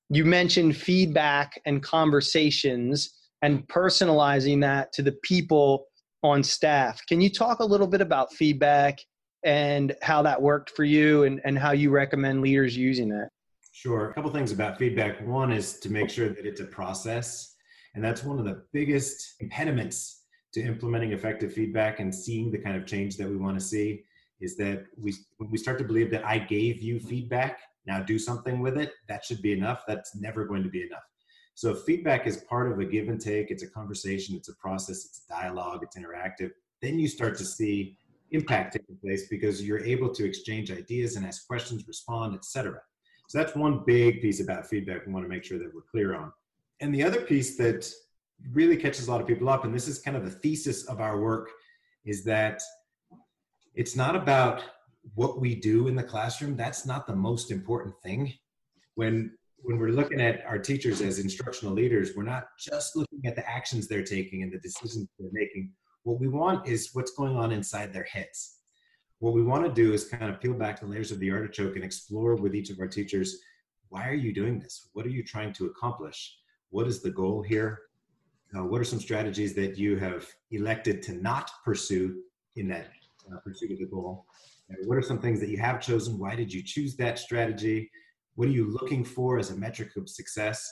You 0.10 0.26
mentioned 0.26 0.76
feedback 0.76 1.60
and 1.66 1.82
conversations 1.82 3.18
and 3.42 3.68
personalizing 3.68 4.62
that 4.62 4.94
to 4.94 5.02
the 5.02 5.14
people 5.24 5.86
on 6.24 6.44
staff. 6.44 7.02
Can 7.08 7.22
you 7.22 7.30
talk 7.30 7.60
a 7.60 7.66
little 7.66 7.88
bit 7.88 8.02
about 8.02 8.34
feedback 8.34 9.00
and 9.44 9.96
how 10.02 10.22
that 10.22 10.40
worked 10.40 10.70
for 10.72 10.84
you 10.84 11.24
and, 11.24 11.42
and 11.46 11.58
how 11.58 11.72
you 11.72 11.90
recommend 11.90 12.42
leaders 12.42 12.78
using 12.78 13.10
that? 13.10 13.30
Sure. 13.72 14.12
A 14.12 14.14
couple 14.14 14.30
things 14.32 14.52
about 14.52 14.78
feedback. 14.78 15.26
One 15.26 15.52
is 15.52 15.80
to 15.80 15.90
make 15.90 16.10
sure 16.10 16.30
that 16.30 16.46
it's 16.46 16.62
a 16.62 16.66
process. 16.66 17.56
And 17.96 18.04
that's 18.04 18.24
one 18.24 18.38
of 18.38 18.46
the 18.46 18.64
biggest 18.72 19.36
impediments 19.40 20.21
to 20.54 20.62
implementing 20.62 21.12
effective 21.14 21.54
feedback 21.54 22.00
and 22.00 22.14
seeing 22.14 22.52
the 22.52 22.58
kind 22.58 22.76
of 22.76 22.86
change 22.86 23.18
that 23.18 23.30
we 23.30 23.38
want 23.38 23.58
to 23.58 23.64
see 23.64 24.04
is 24.40 24.58
that 24.58 24.86
we 24.98 25.14
we 25.40 25.58
start 25.58 25.78
to 25.78 25.84
believe 25.84 26.12
that 26.12 26.26
I 26.26 26.40
gave 26.40 26.82
you 26.82 27.00
feedback, 27.00 27.60
now 27.86 28.02
do 28.02 28.18
something 28.20 28.60
with 28.60 28.78
it, 28.78 28.94
that 29.08 29.24
should 29.24 29.42
be 29.42 29.54
enough. 29.54 29.84
That's 29.88 30.16
never 30.16 30.46
going 30.46 30.64
to 30.64 30.70
be 30.70 30.84
enough. 30.84 31.04
So 31.54 31.76
feedback 31.76 32.28
is 32.28 32.38
part 32.38 32.72
of 32.72 32.80
a 32.80 32.86
give 32.86 33.10
and 33.10 33.20
take. 33.20 33.52
It's 33.52 33.64
a 33.64 33.70
conversation, 33.70 34.36
it's 34.36 34.50
a 34.50 34.56
process, 34.56 35.06
it's 35.06 35.22
a 35.30 35.34
dialogue, 35.42 35.84
it's 35.84 35.98
interactive. 35.98 36.52
Then 36.82 36.98
you 36.98 37.08
start 37.08 37.38
to 37.38 37.46
see 37.46 37.98
impact 38.32 38.74
taking 38.74 38.96
place 38.96 39.28
because 39.28 39.62
you're 39.62 39.84
able 39.84 40.10
to 40.10 40.26
exchange 40.26 40.72
ideas 40.72 41.16
and 41.16 41.26
ask 41.26 41.46
questions, 41.46 41.88
respond, 41.88 42.34
etc. 42.34 42.80
So 43.28 43.38
that's 43.38 43.56
one 43.56 43.84
big 43.86 44.22
piece 44.22 44.42
about 44.42 44.68
feedback 44.68 45.06
we 45.06 45.14
want 45.14 45.26
to 45.26 45.30
make 45.30 45.44
sure 45.44 45.60
that 45.60 45.74
we're 45.74 45.82
clear 45.82 46.16
on. 46.16 46.32
And 46.80 46.94
the 46.94 47.04
other 47.04 47.22
piece 47.22 47.58
that 47.58 47.90
really 48.52 48.78
catches 48.78 49.08
a 49.08 49.12
lot 49.12 49.22
of 49.22 49.28
people 49.28 49.50
up, 49.50 49.66
and 49.66 49.74
this 49.74 49.88
is 49.88 50.00
kind 50.00 50.18
of 50.18 50.24
the 50.24 50.32
thesis 50.32 50.86
of 50.86 51.00
our 51.00 51.20
work, 51.20 51.50
is 52.06 52.24
that 52.26 52.62
it's 53.76 53.96
not 53.96 54.16
about 54.16 54.64
what 55.16 55.40
we 55.40 55.56
do 55.56 55.88
in 55.88 55.96
the 55.96 56.04
classroom. 56.04 56.56
That's 56.56 56.86
not 56.86 57.08
the 57.08 57.16
most 57.16 57.52
important 57.52 57.96
thing. 58.04 58.34
When 58.96 59.32
when 59.64 59.78
we're 59.78 59.90
looking 59.90 60.20
at 60.20 60.44
our 60.44 60.58
teachers 60.58 61.02
as 61.02 61.20
instructional 61.20 61.76
leaders, 61.76 62.12
we're 62.16 62.24
not 62.24 62.46
just 62.60 62.96
looking 62.96 63.22
at 63.26 63.36
the 63.36 63.48
actions 63.48 63.88
they're 63.88 64.04
taking 64.04 64.42
and 64.42 64.52
the 64.52 64.58
decisions 64.58 65.08
they're 65.20 65.30
making. 65.32 65.72
What 66.02 66.20
we 66.20 66.28
want 66.28 66.68
is 66.68 66.90
what's 66.94 67.12
going 67.12 67.38
on 67.38 67.52
inside 67.52 67.94
their 67.94 68.06
heads. 68.06 68.58
What 69.20 69.36
we 69.36 69.44
want 69.44 69.64
to 69.64 69.72
do 69.72 69.94
is 69.94 70.06
kind 70.06 70.32
of 70.32 70.42
peel 70.42 70.56
back 70.56 70.80
the 70.80 70.88
layers 70.88 71.12
of 71.12 71.20
the 71.20 71.30
artichoke 71.30 71.76
and 71.76 71.86
explore 71.86 72.36
with 72.36 72.56
each 72.56 72.72
of 72.72 72.80
our 72.80 72.88
teachers 72.88 73.38
why 73.92 74.08
are 74.08 74.14
you 74.14 74.34
doing 74.34 74.58
this? 74.58 74.88
What 74.94 75.06
are 75.06 75.10
you 75.10 75.22
trying 75.22 75.52
to 75.54 75.66
accomplish? 75.66 76.38
What 76.70 76.88
is 76.88 77.02
the 77.02 77.12
goal 77.12 77.42
here? 77.42 77.78
Uh, 78.56 78.66
what 78.66 78.82
are 78.82 78.86
some 78.86 79.00
strategies 79.00 79.54
that 79.56 79.78
you 79.78 79.98
have 79.98 80.28
elected 80.52 81.02
to 81.04 81.14
not 81.14 81.50
pursue 81.64 82.22
in 82.56 82.68
that 82.68 82.88
uh, 83.32 83.38
pursuit 83.40 83.72
of 83.72 83.80
the 83.80 83.86
goal? 83.86 84.26
And 84.70 84.78
what 84.88 84.98
are 84.98 85.02
some 85.02 85.20
things 85.20 85.40
that 85.40 85.50
you 85.50 85.58
have 85.58 85.82
chosen? 85.82 86.20
Why 86.20 86.36
did 86.36 86.52
you 86.52 86.62
choose 86.64 86.96
that 86.98 87.20
strategy? 87.20 87.90
What 88.36 88.48
are 88.48 88.52
you 88.52 88.72
looking 88.72 89.04
for 89.04 89.40
as 89.40 89.52
a 89.52 89.56
metric 89.56 89.96
of 89.98 90.10
success? 90.10 90.70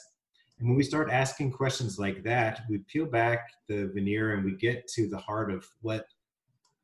And 0.58 0.68
when 0.68 0.76
we 0.76 0.82
start 0.82 1.10
asking 1.10 1.52
questions 1.52 1.98
like 1.98 2.22
that, 2.24 2.60
we 2.68 2.78
peel 2.86 3.06
back 3.06 3.48
the 3.66 3.90
veneer 3.94 4.34
and 4.34 4.44
we 4.44 4.56
get 4.56 4.86
to 4.88 5.08
the 5.08 5.18
heart 5.18 5.50
of 5.50 5.66
what 5.80 6.04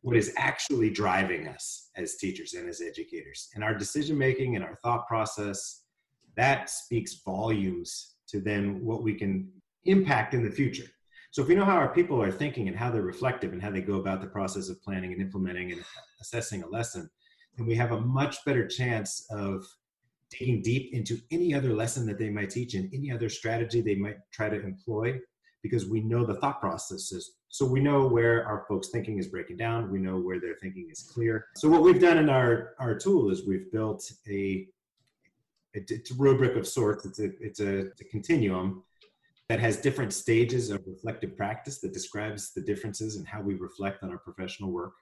what 0.03 0.17
is 0.17 0.33
actually 0.37 0.89
driving 0.89 1.49
us 1.49 1.91
as 1.97 2.15
teachers 2.15 2.55
and 2.55 2.69
as 2.69 2.81
educators. 2.81 3.49
And 3.55 3.65
our 3.65 3.75
decision 3.75 4.17
making 4.17 4.55
and 4.55 4.65
our 4.65 4.77
thought 4.77 5.09
process, 5.09 5.83
that 6.37 6.71
speaks 6.71 7.23
volumes 7.25 8.15
to 8.29 8.41
then 8.41 8.85
what 8.85 9.03
we 9.03 9.15
can 9.15 9.51
impact 9.89 10.35
in 10.35 10.45
the 10.45 10.51
future. 10.51 10.87
So 11.31 11.43
if 11.43 11.49
we 11.49 11.55
know 11.55 11.65
how 11.65 11.77
our 11.77 11.93
people 11.93 12.23
are 12.23 12.33
thinking 12.33 12.69
and 12.69 12.77
how 12.77 12.91
they're 12.91 13.03
reflective 13.03 13.53
and 13.53 13.63
how 13.63 13.71
they 13.71 13.83
go 13.83 13.97
about 13.97 14.21
the 14.21 14.27
process 14.27 14.69
of 14.69 14.83
planning 14.83 15.13
and 15.13 15.21
implementing 15.21 15.73
and 15.73 15.85
assessing 16.21 16.63
a 16.63 16.69
lesson, 16.69 17.11
then 17.57 17.67
we 17.67 17.75
have 17.75 17.93
a 17.93 18.01
much 18.01 18.45
better 18.45 18.67
chance 18.67 19.27
of 19.31 19.67
digging 20.31 20.63
deep 20.63 20.93
into 20.95 21.19
any 21.31 21.55
other 21.55 21.73
lesson 21.73 22.07
that 22.07 22.19
they 22.19 22.31
might 22.31 22.51
teach 22.51 22.75
and 22.75 22.91
any 22.93 23.13
other 23.13 23.29
strategy 23.29 23.81
they 23.81 23.95
might 23.95 24.17
try 24.33 24.49
to 24.49 24.61
employ 24.61 25.19
because 25.63 25.87
we 25.87 26.01
know 26.01 26.25
the 26.25 26.35
thought 26.37 26.61
processes. 26.61 27.37
So 27.49 27.67
we 27.67 27.81
know 27.81 28.07
where 28.07 28.47
our 28.47 28.65
folks' 28.69 28.91
thinking 28.91 29.19
is 29.19 29.29
breaking 29.29 29.57
down. 29.57 29.91
We 29.91 29.99
know 29.99 30.19
where 30.19 30.41
their 30.41 30.55
thinking 30.61 30.89
is 30.91 31.03
clear. 31.03 31.47
So 31.57 31.69
what 31.69 31.83
we've 31.83 32.01
done 32.01 32.19
in 32.19 32.29
our, 32.29 32.75
our 32.79 32.97
tool 32.97 33.31
is 33.31 33.47
we've 33.47 33.71
built 33.73 34.11
a, 34.29 34.67
it's 35.75 36.11
a 36.11 36.15
rubric 36.15 36.57
of 36.57 36.67
sorts. 36.67 37.05
It's 37.05 37.19
a, 37.19 37.31
it's 37.41 37.61
a, 37.61 37.79
it's 37.79 38.01
a 38.01 38.05
continuum 38.05 38.85
that 39.49 39.61
has 39.61 39.77
different 39.77 40.13
stages 40.13 40.71
of 40.71 40.83
reflective 40.87 41.37
practice 41.37 41.81
that 41.81 41.93
describes 41.93 42.53
the 42.53 42.61
differences 42.61 43.17
in 43.17 43.25
how 43.25 43.41
we 43.41 43.55
reflect 43.55 44.03
on 44.03 44.11
our 44.11 44.19
professional 44.19 44.73
work. 44.73 44.95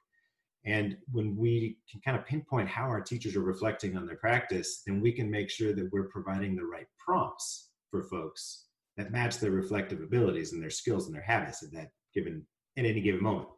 And 0.66 0.96
when 1.12 1.36
we 1.36 1.78
can 1.90 2.00
kind 2.00 2.16
of 2.16 2.26
pinpoint 2.26 2.68
how 2.68 2.84
our 2.84 3.00
teachers 3.00 3.36
are 3.36 3.42
reflecting 3.42 3.96
on 3.96 4.06
their 4.06 4.16
practice, 4.16 4.82
then 4.86 5.00
we 5.00 5.12
can 5.12 5.30
make 5.30 5.50
sure 5.50 5.74
that 5.74 5.90
we're 5.92 6.08
providing 6.08 6.56
the 6.56 6.64
right 6.64 6.86
prompts 6.98 7.70
for 7.90 8.02
folks 8.04 8.66
that 8.96 9.10
match 9.10 9.38
their 9.38 9.50
reflective 9.50 10.00
abilities 10.00 10.52
and 10.52 10.62
their 10.62 10.70
skills 10.70 11.06
and 11.06 11.14
their 11.14 11.22
habits 11.22 11.62
at 11.62 11.72
that 11.72 11.88
given 12.14 12.46
at 12.76 12.84
any 12.84 13.00
given 13.00 13.22
moment. 13.22 13.48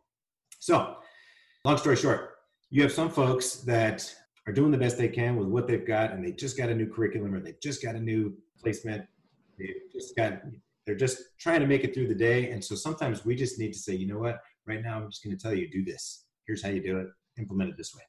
So, 0.58 0.96
long 1.64 1.78
story 1.78 1.96
short, 1.96 2.36
you 2.70 2.82
have 2.82 2.92
some 2.92 3.10
folks 3.10 3.56
that 3.58 4.12
are 4.46 4.52
doing 4.52 4.70
the 4.70 4.78
best 4.78 4.98
they 4.98 5.08
can 5.08 5.36
with 5.36 5.48
what 5.48 5.66
they've 5.66 5.86
got, 5.86 6.12
and 6.12 6.24
they 6.24 6.32
just 6.32 6.56
got 6.56 6.70
a 6.70 6.74
new 6.74 6.88
curriculum 6.88 7.34
or 7.34 7.40
they've 7.40 7.60
just 7.62 7.82
got 7.82 7.94
a 7.94 8.00
new 8.00 8.34
placement. 8.60 9.04
They've 9.58 9.74
just 9.92 10.16
got 10.16 10.40
they're 10.86 10.94
just 10.94 11.18
trying 11.38 11.60
to 11.60 11.66
make 11.66 11.84
it 11.84 11.92
through 11.92 12.08
the 12.08 12.14
day. 12.14 12.50
And 12.50 12.64
so 12.64 12.74
sometimes 12.74 13.24
we 13.24 13.34
just 13.34 13.58
need 13.58 13.72
to 13.72 13.78
say, 13.78 13.94
you 13.94 14.06
know 14.06 14.18
what, 14.18 14.38
right 14.66 14.82
now 14.82 14.96
I'm 14.96 15.10
just 15.10 15.24
going 15.24 15.36
to 15.36 15.42
tell 15.42 15.54
you 15.54 15.68
do 15.68 15.84
this 15.84 16.26
here's 16.46 16.62
how 16.62 16.70
you 16.70 16.82
do 16.82 16.98
it, 16.98 17.08
implement 17.38 17.70
it 17.70 17.76
this 17.76 17.94
way. 17.94 18.02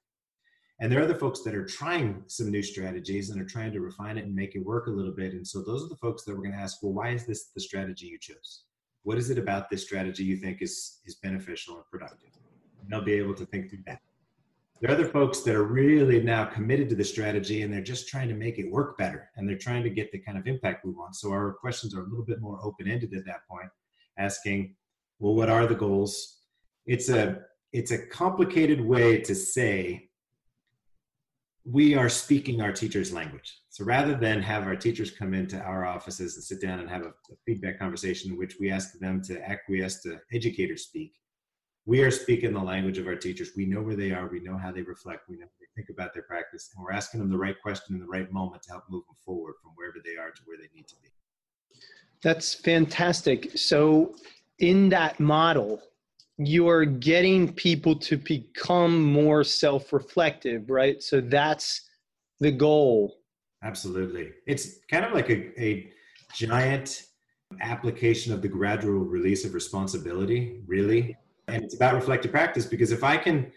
And 0.80 0.92
there 0.92 1.00
are 1.00 1.04
other 1.04 1.16
folks 1.16 1.42
that 1.42 1.56
are 1.56 1.66
trying 1.66 2.24
some 2.28 2.52
new 2.52 2.62
strategies 2.62 3.32
and 3.32 3.42
are 3.42 3.46
trying 3.46 3.72
to 3.72 3.82
refine 3.82 4.18
it 4.18 4.26
and 4.26 4.36
make 4.36 4.56
it 4.56 4.64
work 4.64 4.86
a 4.88 4.92
little 4.92 5.12
bit. 5.12 5.34
And 5.34 5.46
so 5.46 5.64
those 5.64 5.84
are 5.84 5.90
the 5.90 5.96
folks 5.96 6.24
that 6.24 6.34
we're 6.34 6.44
going 6.44 6.52
to 6.52 6.60
ask, 6.60 6.84
well, 6.84 6.94
why 6.94 7.10
is 7.10 7.26
this 7.26 7.46
the 7.56 7.62
strategy 7.62 8.06
you 8.06 8.20
chose? 8.20 8.64
What 9.02 9.18
is 9.18 9.32
it 9.32 9.40
about 9.40 9.72
this 9.72 9.84
strategy 9.84 10.24
you 10.24 10.38
think 10.38 10.62
is, 10.62 11.00
is 11.06 11.16
beneficial 11.16 11.78
and 11.78 11.86
productive? 11.90 12.30
And 12.80 12.92
they'll 12.92 13.02
be 13.02 13.14
able 13.14 13.34
to 13.36 13.46
think 13.48 13.72
through 13.72 13.84
that. 13.88 14.02
There 14.80 14.92
are 14.92 14.94
other 14.94 15.08
folks 15.08 15.42
that 15.42 15.56
are 15.56 15.64
really 15.64 16.22
now 16.22 16.46
committed 16.46 16.88
to 16.90 16.96
the 16.96 17.04
strategy 17.04 17.64
and 17.64 17.74
they're 17.74 17.82
just 17.82 18.08
trying 18.08 18.30
to 18.30 18.36
make 18.36 18.60
it 18.60 18.72
work 18.72 18.96
better 18.98 19.30
and 19.36 19.50
they're 19.50 19.58
trying 19.58 19.82
to 19.84 19.90
get 19.90 20.12
the 20.12 20.20
kind 20.20 20.38
of 20.38 20.46
impact 20.46 20.86
we 20.86 20.92
want. 20.92 21.16
So 21.16 21.32
our 21.32 21.54
questions 21.54 21.96
are 21.96 22.02
a 22.02 22.08
little 22.08 22.26
bit 22.26 22.42
more 22.42 22.64
open 22.64 22.88
ended 22.88 23.14
at 23.16 23.26
that 23.26 23.48
point, 23.50 23.70
asking, 24.20 24.76
well, 25.20 25.34
what 25.34 25.50
are 25.50 25.66
the 25.66 25.74
goals? 25.74 26.42
It's 26.86 27.10
a 27.10 27.40
it's 27.74 27.92
a 27.92 28.06
complicated 28.08 28.80
way 28.80 29.20
to 29.22 29.36
say 29.36 30.10
we 31.66 31.96
are 31.96 32.08
speaking 32.08 32.62
our 32.62 32.72
teacher's 32.72 33.12
language. 33.12 33.60
So 33.70 33.84
rather 33.84 34.16
than 34.16 34.42
have 34.42 34.64
our 34.64 34.76
teachers 34.76 35.12
come 35.12 35.34
into 35.34 35.60
our 35.60 35.86
offices 35.86 36.36
and 36.36 36.44
sit 36.44 36.62
down 36.62 36.80
and 36.80 36.90
have 36.90 37.02
a, 37.02 37.10
a 37.10 37.36
feedback 37.46 37.78
conversation 37.78 38.32
in 38.32 38.38
which 38.38 38.56
we 38.60 38.72
ask 38.72 38.98
them 39.00 39.22
to 39.24 39.42
acquiesce 39.48 40.02
to 40.04 40.20
educators 40.32 40.84
speak, 40.84 41.14
we 41.88 42.02
are 42.02 42.12
speaking 42.12 42.52
the 42.52 42.60
language 42.60 42.98
of 42.98 43.08
our 43.08 43.16
teachers. 43.16 43.52
We 43.56 43.66
know 43.66 43.82
where 43.82 43.96
they 43.96 44.12
are. 44.12 44.28
We 44.28 44.42
know 44.42 44.58
how 44.58 44.74
they 44.74 44.82
reflect. 44.82 45.30
We 45.30 45.38
know 45.38 45.46
they 45.58 45.68
think 45.74 45.90
about 45.90 46.14
their 46.14 46.24
practice, 46.24 46.70
and 46.76 46.84
we're 46.84 46.92
asking 46.92 47.22
them 47.22 47.30
the 47.32 47.38
right 47.38 47.56
question 47.62 47.96
in 47.96 48.02
the 48.02 48.08
right 48.08 48.30
moment 48.32 48.62
to 48.64 48.72
help 48.72 48.84
move 48.90 49.06
them 49.08 49.16
forward 49.24 49.56
from 49.64 49.72
wherever 49.76 49.98
they 50.04 50.18
are 50.18 50.32
to 50.32 50.42
where 50.46 50.58
they 50.58 50.68
need 50.76 50.88
to 50.90 50.96
be. 51.02 51.08
That's 52.22 52.54
fantastic. 52.54 53.58
So, 53.58 54.16
in 54.60 54.90
that 54.90 55.22
model, 55.22 55.82
you're 56.38 56.84
getting 56.84 57.54
people 57.54 57.96
to 58.00 58.18
become 58.18 59.02
more 59.02 59.46
self-reflective, 59.46 60.70
right? 60.70 61.02
So 61.02 61.22
that's 61.22 61.90
the 62.40 62.52
goal. 62.52 63.16
Absolutely. 63.64 64.32
It's 64.46 64.80
kind 64.92 65.06
of 65.06 65.14
like 65.14 65.30
a, 65.30 65.62
a 65.62 65.92
giant 66.34 67.04
application 67.62 68.34
of 68.34 68.42
the 68.42 68.48
gradual 68.48 69.06
release 69.06 69.46
of 69.46 69.54
responsibility, 69.54 70.62
really 70.68 71.16
and 71.48 71.64
it's 71.64 71.76
about 71.76 71.96
reflective 71.96 72.32
practice 72.32 72.66
because 72.66 72.92
if 72.92 73.04
i 73.04 73.18
can 73.18 73.52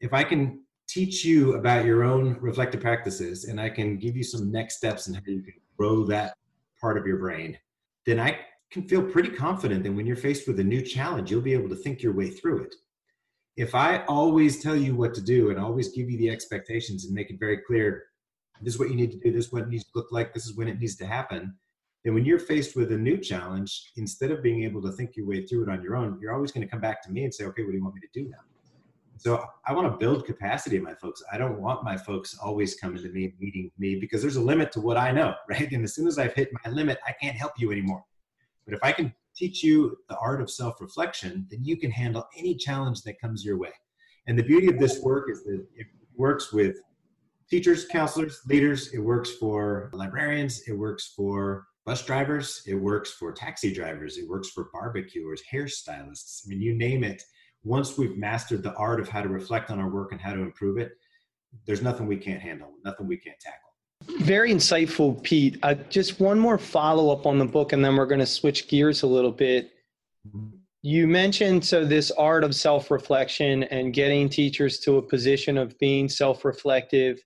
if 0.00 0.12
i 0.12 0.22
can 0.22 0.62
teach 0.88 1.24
you 1.24 1.54
about 1.54 1.84
your 1.84 2.02
own 2.02 2.36
reflective 2.40 2.80
practices 2.80 3.44
and 3.44 3.60
i 3.60 3.68
can 3.68 3.96
give 3.96 4.16
you 4.16 4.24
some 4.24 4.50
next 4.50 4.76
steps 4.76 5.06
and 5.06 5.16
how 5.16 5.22
you 5.26 5.42
can 5.42 5.54
grow 5.76 6.04
that 6.04 6.34
part 6.80 6.98
of 6.98 7.06
your 7.06 7.18
brain 7.18 7.56
then 8.06 8.18
i 8.18 8.38
can 8.70 8.86
feel 8.86 9.02
pretty 9.02 9.30
confident 9.30 9.82
that 9.82 9.92
when 9.92 10.06
you're 10.06 10.16
faced 10.16 10.46
with 10.46 10.60
a 10.60 10.64
new 10.64 10.80
challenge 10.80 11.30
you'll 11.30 11.40
be 11.40 11.52
able 11.52 11.68
to 11.68 11.76
think 11.76 12.02
your 12.02 12.12
way 12.12 12.30
through 12.30 12.62
it. 12.62 12.74
If 13.56 13.74
i 13.74 14.04
always 14.04 14.62
tell 14.62 14.76
you 14.76 14.94
what 14.94 15.14
to 15.14 15.20
do 15.20 15.50
and 15.50 15.58
always 15.58 15.88
give 15.88 16.08
you 16.10 16.18
the 16.18 16.30
expectations 16.30 17.04
and 17.04 17.14
make 17.14 17.30
it 17.30 17.40
very 17.40 17.58
clear 17.58 18.04
this 18.62 18.74
is 18.74 18.80
what 18.80 18.90
you 18.90 18.96
need 18.96 19.10
to 19.10 19.18
do 19.18 19.32
this 19.32 19.46
is 19.46 19.52
what 19.52 19.62
it 19.62 19.68
needs 19.68 19.84
to 19.84 19.90
look 19.94 20.12
like 20.12 20.32
this 20.32 20.46
is 20.46 20.56
when 20.56 20.68
it 20.68 20.78
needs 20.78 20.96
to 20.96 21.06
happen 21.06 21.54
then 22.04 22.14
when 22.14 22.24
you're 22.24 22.38
faced 22.38 22.76
with 22.76 22.92
a 22.92 22.96
new 22.96 23.18
challenge, 23.18 23.92
instead 23.96 24.30
of 24.30 24.42
being 24.42 24.64
able 24.64 24.80
to 24.82 24.92
think 24.92 25.16
your 25.16 25.26
way 25.26 25.46
through 25.46 25.64
it 25.64 25.68
on 25.68 25.82
your 25.82 25.96
own, 25.96 26.18
you're 26.20 26.32
always 26.32 26.50
going 26.50 26.66
to 26.66 26.70
come 26.70 26.80
back 26.80 27.02
to 27.02 27.10
me 27.10 27.24
and 27.24 27.34
say, 27.34 27.44
okay, 27.44 27.62
what 27.62 27.72
do 27.72 27.76
you 27.76 27.82
want 27.82 27.94
me 27.94 28.00
to 28.00 28.22
do 28.22 28.28
now? 28.28 28.38
So 29.18 29.44
I 29.66 29.74
want 29.74 29.92
to 29.92 29.98
build 29.98 30.24
capacity 30.24 30.78
in 30.78 30.82
my 30.82 30.94
folks. 30.94 31.22
I 31.30 31.36
don't 31.36 31.60
want 31.60 31.84
my 31.84 31.94
folks 31.94 32.38
always 32.42 32.76
coming 32.76 33.02
to 33.02 33.10
me, 33.10 33.34
meeting 33.38 33.70
me, 33.78 33.96
because 34.00 34.22
there's 34.22 34.36
a 34.36 34.40
limit 34.40 34.72
to 34.72 34.80
what 34.80 34.96
I 34.96 35.12
know, 35.12 35.34
right? 35.48 35.70
And 35.70 35.84
as 35.84 35.94
soon 35.94 36.06
as 36.06 36.18
I've 36.18 36.32
hit 36.32 36.48
my 36.64 36.70
limit, 36.70 36.98
I 37.06 37.12
can't 37.20 37.36
help 37.36 37.52
you 37.58 37.70
anymore. 37.70 38.02
But 38.64 38.72
if 38.72 38.80
I 38.82 38.92
can 38.92 39.14
teach 39.36 39.62
you 39.62 39.96
the 40.08 40.16
art 40.16 40.40
of 40.40 40.50
self 40.50 40.80
reflection, 40.80 41.46
then 41.50 41.62
you 41.62 41.76
can 41.76 41.90
handle 41.90 42.26
any 42.34 42.54
challenge 42.54 43.02
that 43.02 43.20
comes 43.20 43.44
your 43.44 43.58
way. 43.58 43.72
And 44.26 44.38
the 44.38 44.42
beauty 44.42 44.68
of 44.68 44.78
this 44.78 45.00
work 45.00 45.30
is 45.30 45.44
that 45.44 45.66
it 45.76 45.86
works 46.16 46.50
with 46.50 46.76
teachers, 47.50 47.86
counselors, 47.86 48.40
leaders, 48.46 48.94
it 48.94 49.00
works 49.00 49.32
for 49.32 49.90
librarians, 49.92 50.62
it 50.66 50.72
works 50.72 51.12
for 51.14 51.66
bus 51.86 52.04
drivers, 52.04 52.62
it 52.66 52.74
works 52.74 53.12
for 53.12 53.32
taxi 53.32 53.72
drivers, 53.72 54.18
it 54.18 54.28
works 54.28 54.50
for 54.50 54.68
barbecuers, 54.72 55.42
hairstylists. 55.52 56.42
I 56.44 56.48
mean, 56.48 56.60
you 56.60 56.74
name 56.74 57.04
it. 57.04 57.22
Once 57.62 57.98
we've 57.98 58.16
mastered 58.16 58.62
the 58.62 58.74
art 58.74 59.00
of 59.00 59.08
how 59.08 59.22
to 59.22 59.28
reflect 59.28 59.70
on 59.70 59.78
our 59.78 59.90
work 59.90 60.12
and 60.12 60.20
how 60.20 60.32
to 60.32 60.40
improve 60.40 60.78
it, 60.78 60.92
there's 61.66 61.82
nothing 61.82 62.06
we 62.06 62.16
can't 62.16 62.40
handle, 62.40 62.70
nothing 62.84 63.06
we 63.06 63.16
can't 63.16 63.38
tackle. 63.40 63.70
Very 64.24 64.52
insightful, 64.52 65.22
Pete. 65.22 65.58
Uh, 65.62 65.74
just 65.90 66.20
one 66.20 66.38
more 66.38 66.58
follow 66.58 67.10
up 67.10 67.26
on 67.26 67.38
the 67.38 67.44
book, 67.44 67.72
and 67.72 67.84
then 67.84 67.96
we're 67.96 68.06
going 68.06 68.20
to 68.20 68.26
switch 68.26 68.66
gears 68.68 69.02
a 69.02 69.06
little 69.06 69.32
bit. 69.32 69.72
You 70.82 71.06
mentioned 71.06 71.64
so 71.64 71.84
this 71.84 72.10
art 72.12 72.42
of 72.42 72.54
self 72.54 72.90
reflection 72.90 73.64
and 73.64 73.92
getting 73.92 74.30
teachers 74.30 74.78
to 74.80 74.96
a 74.96 75.02
position 75.02 75.58
of 75.58 75.78
being 75.78 76.08
self 76.08 76.44
reflective 76.44 77.22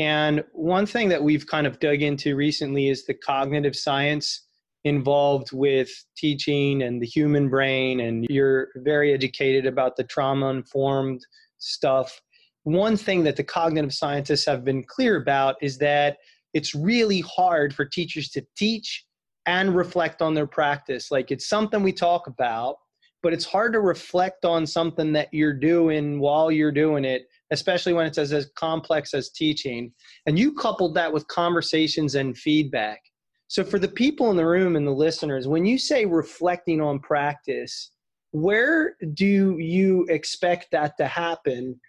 and 0.00 0.42
one 0.52 0.86
thing 0.86 1.10
that 1.10 1.22
we've 1.22 1.46
kind 1.46 1.66
of 1.66 1.78
dug 1.78 2.00
into 2.00 2.34
recently 2.34 2.88
is 2.88 3.04
the 3.04 3.12
cognitive 3.12 3.76
science 3.76 4.46
involved 4.84 5.52
with 5.52 5.90
teaching 6.16 6.82
and 6.82 7.02
the 7.02 7.06
human 7.06 7.50
brain. 7.50 8.00
And 8.00 8.26
you're 8.30 8.68
very 8.76 9.12
educated 9.12 9.66
about 9.66 9.96
the 9.96 10.04
trauma 10.04 10.48
informed 10.48 11.20
stuff. 11.58 12.18
One 12.62 12.96
thing 12.96 13.24
that 13.24 13.36
the 13.36 13.44
cognitive 13.44 13.92
scientists 13.92 14.46
have 14.46 14.64
been 14.64 14.84
clear 14.84 15.16
about 15.16 15.56
is 15.60 15.76
that 15.78 16.16
it's 16.54 16.74
really 16.74 17.20
hard 17.20 17.74
for 17.74 17.84
teachers 17.84 18.30
to 18.30 18.46
teach 18.56 19.04
and 19.44 19.76
reflect 19.76 20.22
on 20.22 20.32
their 20.32 20.46
practice. 20.46 21.10
Like 21.10 21.30
it's 21.30 21.46
something 21.46 21.82
we 21.82 21.92
talk 21.92 22.26
about, 22.26 22.76
but 23.22 23.34
it's 23.34 23.44
hard 23.44 23.74
to 23.74 23.80
reflect 23.80 24.46
on 24.46 24.66
something 24.66 25.12
that 25.12 25.28
you're 25.30 25.52
doing 25.52 26.20
while 26.20 26.50
you're 26.50 26.72
doing 26.72 27.04
it 27.04 27.26
especially 27.50 27.92
when 27.92 28.06
it's 28.06 28.18
as, 28.18 28.32
as 28.32 28.50
complex 28.56 29.14
as 29.14 29.30
teaching. 29.30 29.92
And 30.26 30.38
you 30.38 30.52
coupled 30.52 30.94
that 30.94 31.12
with 31.12 31.26
conversations 31.28 32.14
and 32.14 32.36
feedback. 32.36 33.00
So, 33.48 33.64
for 33.64 33.78
the 33.78 33.88
people 33.88 34.30
in 34.30 34.36
the 34.36 34.46
room 34.46 34.76
and 34.76 34.86
the 34.86 34.92
listeners, 34.92 35.48
when 35.48 35.66
you 35.66 35.76
say 35.76 36.06
reflecting 36.06 36.80
on 36.80 37.00
practice, 37.00 37.90
where 38.30 38.96
do 39.14 39.58
you 39.58 40.06
expect 40.08 40.68
that 40.70 40.96
to 40.98 41.06
happen 41.06 41.80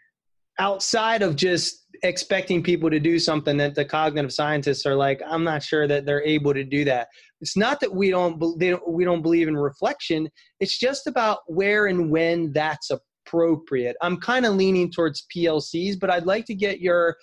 outside 0.60 1.22
of 1.22 1.36
just 1.36 1.86
expecting 2.04 2.64
people 2.64 2.90
to 2.90 3.00
do 3.00 3.20
something 3.20 3.58
that 3.58 3.76
the 3.76 3.86
cognitive 3.86 4.34
scientists 4.34 4.86
are 4.86 4.96
like 4.96 5.22
i'm 5.28 5.44
not 5.44 5.62
sure 5.62 5.88
that 5.88 6.06
they're 6.06 6.24
able 6.24 6.54
to 6.54 6.64
do 6.64 6.84
that 6.84 7.08
it's 7.42 7.56
not 7.56 7.80
that 7.80 7.94
we 7.94 8.10
don't, 8.10 8.40
don't 8.60 8.90
we 8.90 9.06
don't 9.06 9.22
believe 9.22 9.48
in 9.48 9.56
reflection 9.56 10.28
it's 10.60 10.78
just 10.78 11.08
about 11.08 11.40
where 11.48 11.88
and 11.88 12.10
when 12.10 12.52
that's 12.54 12.92
a 12.92 13.00
appropriate. 13.32 13.96
I'm 14.02 14.18
kind 14.18 14.46
of 14.46 14.56
leaning 14.56 14.92
towards 14.92 15.26
PLCs, 15.36 16.00
but 16.00 16.10
I'd 16.10 16.26
like 16.26 16.46
to 16.46 16.56
get 16.56 16.80
your 16.80 17.18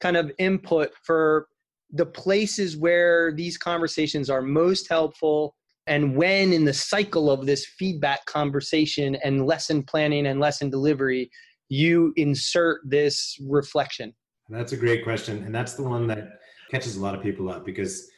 kind 0.00 0.16
of 0.16 0.30
input 0.38 0.90
for 1.02 1.48
the 1.92 2.06
places 2.06 2.76
where 2.76 3.32
these 3.32 3.56
conversations 3.56 4.30
are 4.30 4.42
most 4.42 4.88
helpful 4.88 5.54
and 5.86 6.14
when 6.14 6.52
in 6.52 6.66
the 6.66 6.72
cycle 6.72 7.30
of 7.30 7.46
this 7.46 7.64
feedback 7.78 8.24
conversation 8.26 9.16
and 9.24 9.46
lesson 9.46 9.82
planning 9.82 10.26
and 10.26 10.38
lesson 10.38 10.68
delivery 10.68 11.30
you 11.70 12.12
insert 12.16 12.80
this 12.84 13.38
reflection 13.48 14.14
that's 14.50 14.72
a 14.72 14.76
great 14.76 15.02
question 15.02 15.42
and 15.44 15.54
that's 15.54 15.74
the 15.74 15.82
one 15.82 16.06
that 16.06 16.28
catches 16.70 16.96
a 16.96 17.00
lot 17.00 17.14
of 17.14 17.22
people 17.22 17.48
up 17.48 17.64
because 17.64 18.10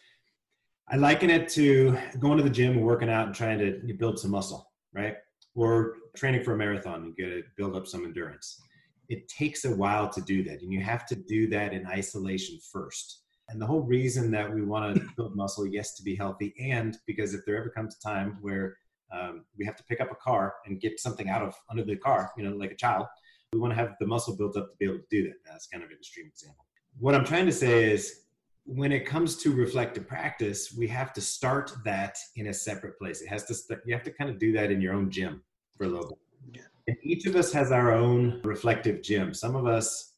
i 0.89 0.97
liken 0.97 1.31
it 1.31 1.49
to 1.49 1.97
going 2.19 2.37
to 2.37 2.43
the 2.43 2.51
gym 2.51 2.81
working 2.81 3.09
out 3.09 3.27
and 3.27 3.37
trying 3.37 3.59
to 3.59 3.81
build 4.01 4.19
some 4.19 4.33
muscle 4.33 4.69
right 4.93 5.15
or 5.61 5.97
training 6.17 6.43
for 6.43 6.55
a 6.55 6.57
marathon 6.57 7.03
and 7.03 7.17
get 7.17 7.27
to 7.27 7.43
build 7.55 7.77
up 7.77 7.87
some 7.87 8.07
endurance. 8.07 8.63
It 9.11 9.29
takes 9.29 9.67
a 9.67 9.77
while 9.77 10.09
to 10.09 10.23
do 10.23 10.43
that 10.45 10.63
and 10.63 10.73
you 10.73 10.81
have 10.81 11.07
to 11.09 11.15
do 11.15 11.49
that 11.49 11.75
in 11.75 11.87
isolation 11.87 12.59
first. 12.73 13.25
And 13.51 13.61
the 13.61 13.67
whole 13.67 13.83
reason 13.83 14.31
that 14.31 14.51
we 14.51 14.63
want 14.63 14.97
to 14.97 15.07
build 15.17 15.37
muscle 15.37 15.67
yes 15.67 15.95
to 15.97 16.03
be 16.03 16.17
healthy 16.17 16.55
and 16.59 16.97
because 17.07 17.35
if 17.35 17.43
there 17.45 17.59
ever 17.59 17.69
comes 17.69 17.95
a 17.95 18.09
time 18.09 18.39
where 18.41 18.79
um, 19.13 19.45
we 19.59 19.67
have 19.67 19.77
to 19.77 19.85
pick 19.85 20.01
up 20.01 20.11
a 20.11 20.15
car 20.15 20.55
and 20.65 20.81
get 20.81 20.99
something 20.99 21.29
out 21.29 21.43
of 21.43 21.55
under 21.69 21.85
the 21.85 21.97
car 21.97 22.31
you 22.39 22.45
know 22.45 22.57
like 22.57 22.71
a 22.71 22.77
child 22.77 23.07
we 23.53 23.59
want 23.59 23.73
to 23.73 23.75
have 23.75 23.97
the 23.99 24.07
muscle 24.07 24.37
built 24.37 24.57
up 24.57 24.71
to 24.71 24.77
be 24.79 24.85
able 24.85 24.99
to 24.99 25.05
do 25.11 25.25
that. 25.25 25.35
That's 25.45 25.67
kind 25.67 25.83
of 25.83 25.91
an 25.91 25.97
extreme 25.97 26.29
example. 26.29 26.65
What 26.99 27.15
i'm 27.15 27.25
trying 27.25 27.47
to 27.47 27.53
say 27.53 27.91
is 27.91 28.23
when 28.65 28.93
it 28.93 29.05
comes 29.05 29.37
to 29.39 29.53
reflective 29.53 30.07
practice, 30.07 30.73
we 30.73 30.87
have 30.87 31.13
to 31.15 31.21
start 31.21 31.73
that 31.85 32.17
in 32.37 32.47
a 32.47 32.55
separate 32.55 32.97
place. 32.99 33.21
It 33.21 33.29
has 33.29 33.45
to 33.47 33.55
start, 33.55 33.83
you 33.85 33.93
have 33.93 34.05
to 34.05 34.13
kind 34.13 34.31
of 34.31 34.39
do 34.39 34.53
that 34.53 34.71
in 34.71 34.81
your 34.81 34.95
own 34.95 35.11
gym 35.11 35.43
for 35.81 35.87
a 35.87 35.89
little 35.89 36.19
bit. 36.53 36.63
And 36.89 36.97
each 37.03 37.25
of 37.25 37.37
us 37.37 37.53
has 37.53 37.73
our 37.73 37.93
own 37.93 38.41
reflective 38.45 39.03
gym. 39.03 39.33
Some 39.33 39.57
of 39.57 39.67
us, 39.67 40.13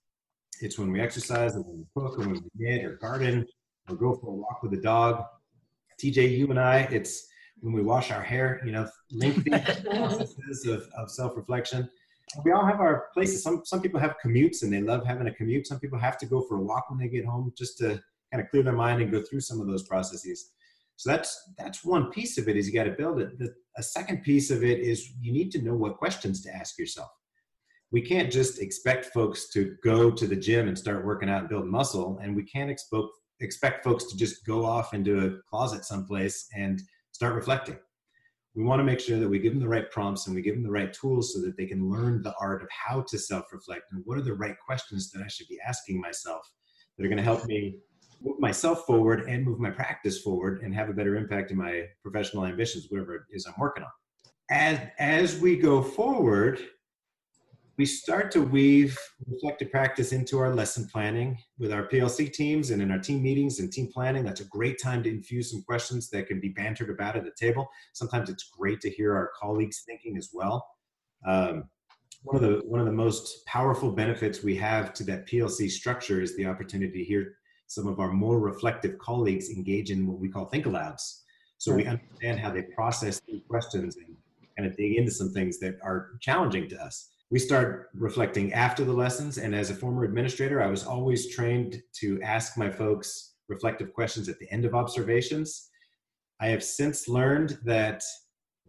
it's 0.60 0.76
when 0.76 0.90
we 0.90 1.00
exercise 1.00 1.54
and 1.54 1.64
when 1.64 1.78
we 1.78 1.86
cook 1.94 2.18
and 2.18 2.32
when 2.32 2.42
we 2.42 2.50
knit 2.56 2.84
or 2.84 2.96
garden 2.96 3.46
or 3.88 3.94
go 3.94 4.14
for 4.14 4.30
a 4.30 4.34
walk 4.34 4.60
with 4.62 4.72
the 4.72 4.80
dog. 4.80 5.24
TJ, 6.00 6.36
you 6.36 6.50
and 6.50 6.58
I, 6.58 6.88
it's 6.90 7.28
when 7.60 7.72
we 7.72 7.80
wash 7.80 8.10
our 8.10 8.22
hair, 8.22 8.60
you 8.64 8.72
know, 8.72 8.88
lengthy 9.12 9.50
processes 9.84 10.66
of, 10.66 10.88
of 10.96 11.08
self-reflection. 11.08 11.88
We 12.44 12.50
all 12.50 12.66
have 12.66 12.80
our 12.80 13.06
places. 13.14 13.44
Some 13.44 13.62
some 13.64 13.82
people 13.82 14.00
have 14.00 14.16
commutes 14.24 14.62
and 14.62 14.72
they 14.72 14.80
love 14.80 15.06
having 15.06 15.28
a 15.28 15.34
commute. 15.34 15.66
Some 15.68 15.78
people 15.78 15.98
have 15.98 16.18
to 16.18 16.26
go 16.26 16.40
for 16.40 16.56
a 16.56 16.62
walk 16.62 16.90
when 16.90 16.98
they 16.98 17.08
get 17.08 17.24
home 17.24 17.52
just 17.56 17.78
to 17.78 18.02
kind 18.32 18.42
of 18.42 18.50
clear 18.50 18.62
their 18.64 18.72
mind 18.72 19.02
and 19.02 19.12
go 19.12 19.22
through 19.22 19.40
some 19.40 19.60
of 19.60 19.66
those 19.68 19.82
processes. 19.82 20.50
So 20.96 21.10
that's 21.10 21.52
that's 21.58 21.84
one 21.84 22.10
piece 22.10 22.38
of 22.38 22.48
it 22.48 22.56
is 22.56 22.68
you 22.68 22.74
got 22.74 22.84
to 22.84 22.92
build 22.92 23.20
it. 23.20 23.38
The, 23.38 23.52
a 23.76 23.82
second 23.82 24.22
piece 24.22 24.50
of 24.50 24.62
it 24.62 24.80
is 24.80 25.12
you 25.20 25.32
need 25.32 25.50
to 25.52 25.62
know 25.62 25.74
what 25.74 25.96
questions 25.96 26.42
to 26.42 26.54
ask 26.54 26.78
yourself. 26.78 27.08
We 27.90 28.02
can't 28.02 28.32
just 28.32 28.60
expect 28.60 29.06
folks 29.06 29.50
to 29.50 29.76
go 29.84 30.10
to 30.10 30.26
the 30.26 30.36
gym 30.36 30.68
and 30.68 30.78
start 30.78 31.04
working 31.04 31.28
out 31.28 31.40
and 31.40 31.48
build 31.48 31.66
muscle, 31.66 32.18
and 32.22 32.36
we 32.36 32.44
can't 32.44 32.70
expect 32.70 33.08
expect 33.40 33.84
folks 33.84 34.04
to 34.04 34.16
just 34.16 34.46
go 34.46 34.64
off 34.64 34.94
into 34.94 35.26
a 35.26 35.42
closet 35.50 35.84
someplace 35.84 36.48
and 36.56 36.80
start 37.10 37.34
reflecting. 37.34 37.76
We 38.54 38.64
want 38.64 38.80
to 38.80 38.84
make 38.84 39.00
sure 39.00 39.18
that 39.18 39.28
we 39.28 39.38
give 39.38 39.54
them 39.54 39.62
the 39.62 39.68
right 39.68 39.90
prompts 39.90 40.26
and 40.26 40.36
we 40.36 40.42
give 40.42 40.54
them 40.54 40.62
the 40.62 40.70
right 40.70 40.92
tools 40.92 41.32
so 41.32 41.40
that 41.40 41.56
they 41.56 41.66
can 41.66 41.90
learn 41.90 42.22
the 42.22 42.34
art 42.38 42.62
of 42.62 42.68
how 42.70 43.02
to 43.08 43.18
self-reflect 43.18 43.84
and 43.92 44.02
what 44.04 44.18
are 44.18 44.22
the 44.22 44.34
right 44.34 44.56
questions 44.64 45.10
that 45.10 45.22
I 45.22 45.28
should 45.28 45.48
be 45.48 45.58
asking 45.66 46.00
myself 46.00 46.46
that 46.96 47.04
are 47.04 47.08
going 47.08 47.16
to 47.18 47.24
help 47.24 47.44
me 47.46 47.78
move 48.24 48.38
myself 48.40 48.86
forward 48.86 49.28
and 49.28 49.44
move 49.44 49.58
my 49.58 49.70
practice 49.70 50.20
forward 50.20 50.62
and 50.62 50.74
have 50.74 50.88
a 50.88 50.92
better 50.92 51.16
impact 51.16 51.50
in 51.50 51.56
my 51.56 51.84
professional 52.02 52.44
ambitions, 52.44 52.86
whatever 52.88 53.14
it 53.16 53.22
is 53.30 53.46
I'm 53.46 53.54
working 53.58 53.84
on. 53.84 53.90
As, 54.50 54.78
as 54.98 55.38
we 55.38 55.56
go 55.56 55.82
forward, 55.82 56.60
we 57.78 57.86
start 57.86 58.30
to 58.32 58.42
weave 58.42 58.98
reflective 59.26 59.70
practice 59.70 60.12
into 60.12 60.38
our 60.38 60.54
lesson 60.54 60.86
planning 60.92 61.38
with 61.58 61.72
our 61.72 61.88
PLC 61.88 62.32
teams 62.32 62.70
and 62.70 62.82
in 62.82 62.90
our 62.90 62.98
team 62.98 63.22
meetings 63.22 63.60
and 63.60 63.72
team 63.72 63.90
planning. 63.92 64.24
That's 64.24 64.42
a 64.42 64.46
great 64.46 64.80
time 64.80 65.02
to 65.04 65.08
infuse 65.10 65.50
some 65.50 65.62
questions 65.62 66.10
that 66.10 66.26
can 66.26 66.38
be 66.38 66.50
bantered 66.50 66.90
about 66.90 67.16
at 67.16 67.24
the 67.24 67.32
table. 67.36 67.68
Sometimes 67.94 68.28
it's 68.28 68.50
great 68.56 68.80
to 68.82 68.90
hear 68.90 69.14
our 69.16 69.30
colleagues 69.40 69.82
thinking 69.86 70.18
as 70.18 70.30
well. 70.32 70.66
Um, 71.26 71.64
one 72.24 72.36
of 72.36 72.42
the 72.42 72.62
one 72.66 72.78
of 72.78 72.86
the 72.86 72.92
most 72.92 73.44
powerful 73.46 73.90
benefits 73.90 74.42
we 74.42 74.54
have 74.56 74.92
to 74.94 75.04
that 75.04 75.26
PLC 75.26 75.68
structure 75.70 76.20
is 76.20 76.36
the 76.36 76.46
opportunity 76.46 76.98
to 76.98 77.04
hear 77.04 77.34
some 77.72 77.86
of 77.86 78.00
our 78.00 78.12
more 78.12 78.38
reflective 78.38 78.98
colleagues 78.98 79.48
engage 79.48 79.90
in 79.90 80.06
what 80.06 80.18
we 80.18 80.28
call 80.28 80.44
think 80.44 80.66
alouds. 80.66 81.20
So 81.56 81.74
we 81.74 81.86
understand 81.86 82.38
how 82.38 82.50
they 82.50 82.62
process 82.62 83.20
these 83.26 83.40
questions 83.48 83.96
and 83.96 84.14
kind 84.58 84.68
of 84.68 84.76
dig 84.76 84.96
into 84.96 85.10
some 85.10 85.30
things 85.30 85.58
that 85.60 85.76
are 85.82 86.10
challenging 86.20 86.68
to 86.68 86.76
us. 86.82 87.08
We 87.30 87.38
start 87.38 87.88
reflecting 87.94 88.52
after 88.52 88.84
the 88.84 88.92
lessons, 88.92 89.38
and 89.38 89.54
as 89.54 89.70
a 89.70 89.74
former 89.74 90.04
administrator, 90.04 90.62
I 90.62 90.66
was 90.66 90.84
always 90.84 91.34
trained 91.34 91.80
to 92.00 92.20
ask 92.20 92.58
my 92.58 92.70
folks 92.70 93.36
reflective 93.48 93.94
questions 93.94 94.28
at 94.28 94.38
the 94.38 94.50
end 94.52 94.66
of 94.66 94.74
observations. 94.74 95.70
I 96.40 96.48
have 96.48 96.62
since 96.62 97.08
learned 97.08 97.58
that 97.64 98.02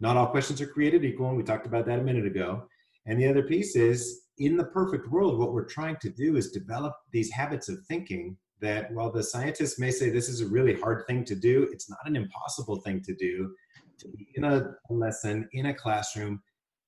not 0.00 0.16
all 0.16 0.28
questions 0.28 0.62
are 0.62 0.66
created 0.66 1.04
equal, 1.04 1.28
and 1.28 1.36
we 1.36 1.42
talked 1.42 1.66
about 1.66 1.84
that 1.86 1.98
a 1.98 2.04
minute 2.04 2.26
ago. 2.26 2.62
And 3.04 3.20
the 3.20 3.28
other 3.28 3.42
piece 3.42 3.76
is 3.76 4.22
in 4.38 4.56
the 4.56 4.64
perfect 4.64 5.10
world, 5.10 5.38
what 5.38 5.52
we're 5.52 5.66
trying 5.66 5.96
to 6.00 6.08
do 6.08 6.36
is 6.36 6.50
develop 6.50 6.94
these 7.12 7.30
habits 7.30 7.68
of 7.68 7.84
thinking 7.86 8.36
that 8.60 8.92
while 8.92 9.10
the 9.10 9.22
scientists 9.22 9.78
may 9.78 9.90
say 9.90 10.10
this 10.10 10.28
is 10.28 10.40
a 10.40 10.46
really 10.46 10.74
hard 10.74 11.06
thing 11.06 11.24
to 11.24 11.34
do, 11.34 11.68
it's 11.72 11.90
not 11.90 12.06
an 12.06 12.16
impossible 12.16 12.76
thing 12.76 13.02
to 13.02 13.14
do. 13.14 13.54
To 13.98 14.08
be 14.08 14.28
in 14.34 14.44
a 14.44 14.74
lesson, 14.90 15.48
in 15.52 15.66
a 15.66 15.74
classroom, 15.74 16.42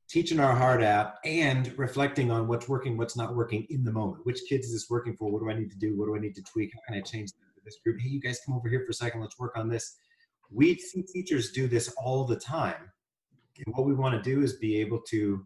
teaching 0.09 0.41
our 0.41 0.55
heart 0.55 0.83
out 0.83 1.15
and 1.25 1.77
reflecting 1.79 2.31
on 2.31 2.49
what's 2.49 2.69
working, 2.69 2.97
what's 2.97 3.17
not 3.17 3.35
working 3.35 3.67
in 3.71 3.85
the 3.85 3.93
moment. 3.93 4.25
Which 4.25 4.41
kids 4.49 4.67
is 4.67 4.73
this 4.73 4.91
working 4.91 5.17
for? 5.17 5.31
What 5.31 5.41
do 5.41 5.51
I 5.51 5.55
need 5.55 5.71
to 5.71 5.79
do? 5.79 5.97
What 5.97 6.07
do 6.07 6.17
I 6.17 6.21
need 6.21 6.35
to 6.37 6.43
tweak? 6.43 6.73
How 6.75 6.81
can 6.87 7.01
I 7.01 7.03
change 7.03 7.31
this 7.65 7.79
group? 7.85 8.01
Hey, 8.01 8.09
you 8.09 8.21
guys 8.21 8.41
come 8.45 8.55
over 8.55 8.69
here 8.69 8.83
for 8.85 8.91
a 8.91 8.95
second. 8.95 9.21
Let's 9.21 9.39
work 9.39 9.57
on 9.57 9.69
this. 9.69 9.97
We 10.51 10.77
see 10.77 11.03
teachers 11.03 11.53
do 11.53 11.69
this 11.69 11.93
all 11.97 12.25
the 12.25 12.37
time. 12.37 12.91
And 13.65 13.75
what 13.75 13.87
we 13.87 13.95
want 13.95 14.15
to 14.15 14.23
do 14.23 14.43
is 14.43 14.55
be 14.55 14.81
able 14.81 15.01
to 15.09 15.45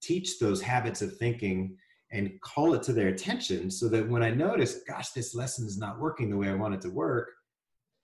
teach 0.00 0.38
those 0.38 0.60
habits 0.60 1.02
of 1.02 1.16
thinking 1.16 1.76
and 2.12 2.40
call 2.40 2.74
it 2.74 2.82
to 2.84 2.92
their 2.92 3.08
attention 3.08 3.70
so 3.70 3.88
that 3.88 4.08
when 4.08 4.22
I 4.22 4.30
notice, 4.30 4.80
gosh, 4.86 5.10
this 5.10 5.34
lesson 5.34 5.66
is 5.66 5.78
not 5.78 5.98
working 5.98 6.30
the 6.30 6.36
way 6.36 6.48
I 6.48 6.54
want 6.54 6.74
it 6.74 6.80
to 6.82 6.90
work, 6.90 7.30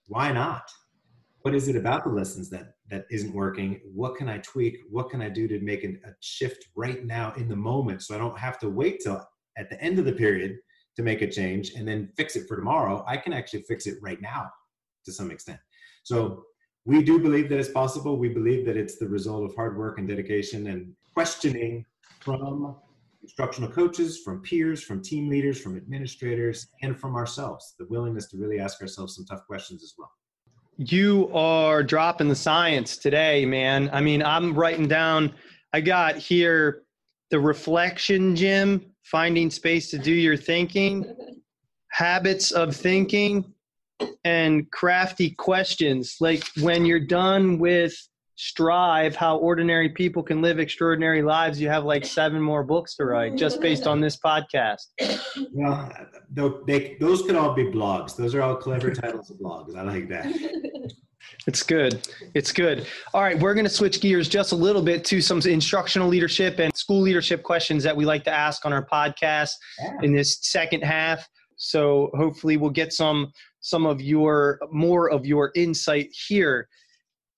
why 0.06 0.32
not? 0.32 0.68
What 1.42 1.54
is 1.54 1.68
it 1.68 1.76
about 1.76 2.04
the 2.04 2.10
lessons 2.10 2.50
that 2.50 2.74
that 2.90 3.06
isn't 3.10 3.34
working? 3.34 3.80
What 3.92 4.16
can 4.16 4.28
I 4.28 4.38
tweak? 4.38 4.76
What 4.90 5.10
can 5.10 5.22
I 5.22 5.28
do 5.28 5.48
to 5.48 5.60
make 5.60 5.82
a 5.82 5.96
shift 6.20 6.68
right 6.76 7.04
now 7.04 7.32
in 7.36 7.48
the 7.48 7.56
moment 7.56 8.02
so 8.02 8.14
I 8.14 8.18
don't 8.18 8.38
have 8.38 8.58
to 8.60 8.68
wait 8.68 9.00
till 9.02 9.26
at 9.56 9.70
the 9.70 9.80
end 9.82 9.98
of 9.98 10.04
the 10.04 10.12
period 10.12 10.58
to 10.96 11.02
make 11.02 11.22
a 11.22 11.30
change 11.30 11.72
and 11.74 11.88
then 11.88 12.10
fix 12.16 12.36
it 12.36 12.46
for 12.46 12.56
tomorrow? 12.56 13.04
I 13.08 13.16
can 13.16 13.32
actually 13.32 13.62
fix 13.62 13.86
it 13.86 13.98
right 14.02 14.20
now 14.20 14.50
to 15.04 15.12
some 15.12 15.30
extent. 15.30 15.58
So 16.04 16.44
we 16.84 17.02
do 17.02 17.18
believe 17.18 17.48
that 17.48 17.58
it's 17.58 17.70
possible. 17.70 18.18
We 18.18 18.28
believe 18.28 18.66
that 18.66 18.76
it's 18.76 18.98
the 18.98 19.08
result 19.08 19.44
of 19.44 19.54
hard 19.54 19.78
work 19.78 19.98
and 19.98 20.06
dedication 20.06 20.66
and 20.68 20.94
questioning 21.14 21.84
from 22.20 22.76
instructional 23.22 23.70
coaches, 23.70 24.20
from 24.24 24.42
peers, 24.42 24.82
from 24.82 25.02
team 25.02 25.28
leaders, 25.28 25.60
from 25.60 25.76
administrators, 25.76 26.68
and 26.82 26.98
from 26.98 27.14
ourselves. 27.14 27.74
The 27.78 27.86
willingness 27.86 28.28
to 28.30 28.36
really 28.36 28.58
ask 28.58 28.80
ourselves 28.80 29.16
some 29.16 29.24
tough 29.24 29.46
questions 29.46 29.82
as 29.82 29.94
well. 29.96 30.10
You 30.76 31.30
are 31.34 31.82
dropping 31.82 32.28
the 32.28 32.34
science 32.34 32.96
today, 32.96 33.44
man. 33.44 33.90
I 33.92 34.00
mean, 34.00 34.22
I'm 34.22 34.54
writing 34.54 34.88
down, 34.88 35.34
I 35.72 35.80
got 35.80 36.16
here 36.16 36.82
the 37.30 37.38
reflection 37.38 38.34
gym, 38.34 38.92
finding 39.04 39.50
space 39.50 39.90
to 39.90 39.98
do 39.98 40.12
your 40.12 40.36
thinking, 40.36 41.14
habits 41.90 42.50
of 42.50 42.74
thinking, 42.74 43.52
and 44.24 44.70
crafty 44.70 45.30
questions. 45.30 46.16
Like 46.20 46.44
when 46.60 46.84
you're 46.84 47.06
done 47.06 47.58
with 47.58 47.94
strive 48.36 49.14
how 49.14 49.36
ordinary 49.38 49.88
people 49.88 50.22
can 50.22 50.40
live 50.40 50.58
extraordinary 50.58 51.22
lives 51.22 51.60
you 51.60 51.68
have 51.68 51.84
like 51.84 52.04
seven 52.04 52.40
more 52.40 52.64
books 52.64 52.96
to 52.96 53.04
write 53.04 53.36
just 53.36 53.60
based 53.60 53.86
on 53.86 54.00
this 54.00 54.16
podcast. 54.16 54.86
Well 55.52 55.92
they, 56.66 56.96
those 57.00 57.22
could 57.22 57.36
all 57.36 57.54
be 57.54 57.64
blogs. 57.64 58.16
Those 58.16 58.34
are 58.34 58.42
all 58.42 58.56
clever 58.56 58.90
titles 58.94 59.30
of 59.30 59.36
blogs. 59.38 59.76
I 59.76 59.82
like 59.82 60.08
that. 60.08 60.26
It's 61.46 61.62
good. 61.62 62.06
It's 62.34 62.52
good. 62.52 62.86
All 63.14 63.22
right 63.22 63.38
we're 63.38 63.54
going 63.54 63.64
to 63.64 63.70
switch 63.70 64.00
gears 64.00 64.28
just 64.28 64.52
a 64.52 64.56
little 64.56 64.82
bit 64.82 65.04
to 65.06 65.20
some 65.20 65.40
instructional 65.40 66.08
leadership 66.08 66.58
and 66.58 66.74
school 66.76 67.00
leadership 67.00 67.42
questions 67.42 67.82
that 67.84 67.96
we 67.96 68.04
like 68.04 68.24
to 68.24 68.32
ask 68.32 68.64
on 68.64 68.72
our 68.72 68.86
podcast 68.86 69.52
yeah. 69.80 69.92
in 70.02 70.12
this 70.12 70.38
second 70.42 70.82
half. 70.82 71.28
So 71.56 72.10
hopefully 72.14 72.56
we'll 72.56 72.70
get 72.70 72.92
some 72.92 73.32
some 73.60 73.86
of 73.86 74.00
your 74.00 74.58
more 74.70 75.10
of 75.10 75.24
your 75.24 75.52
insight 75.54 76.08
here 76.28 76.68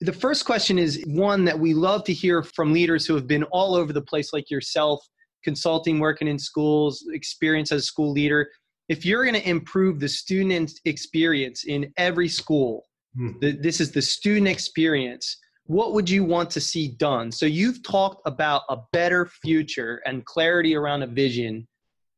the 0.05 0.13
first 0.13 0.45
question 0.45 0.79
is 0.79 1.03
one 1.07 1.45
that 1.45 1.59
we 1.59 1.73
love 1.73 2.05
to 2.05 2.13
hear 2.13 2.43
from 2.43 2.73
leaders 2.73 3.07
who 3.07 3.15
have 3.15 3.27
been 3.27 3.45
all 3.45 3.75
over 3.75 3.93
the 3.93 4.03
place, 4.03 4.33
like 4.33 4.51
yourself, 4.51 5.05
consulting, 5.43 5.99
working 5.99 6.29
in 6.29 6.39
schools, 6.39 7.05
experience 7.13 7.73
as 7.73 7.83
a 7.83 7.87
school 7.87 8.13
leader. 8.13 8.51
If 8.89 9.07
you're 9.07 9.25
going 9.25 9.41
to 9.41 9.49
improve 9.49 10.01
the 10.01 10.09
student 10.09 10.73
experience 10.85 11.65
in 11.65 11.93
every 11.97 12.29
school, 12.29 12.85
hmm. 13.17 13.33
the, 13.41 13.53
this 13.53 13.81
is 13.81 13.93
the 13.93 14.03
student 14.03 14.49
experience, 14.49 15.39
what 15.67 15.95
would 15.95 16.11
you 16.11 16.25
want 16.25 16.51
to 16.51 16.61
see 16.61 16.89
done? 16.89 17.33
So 17.33 17.47
you've 17.47 17.83
talked 17.83 18.21
about 18.27 18.63
a 18.69 18.79
better 18.93 19.27
future 19.27 20.03
and 20.05 20.25
clarity 20.27 20.75
around 20.75 21.03
a 21.03 21.07
vision. 21.07 21.67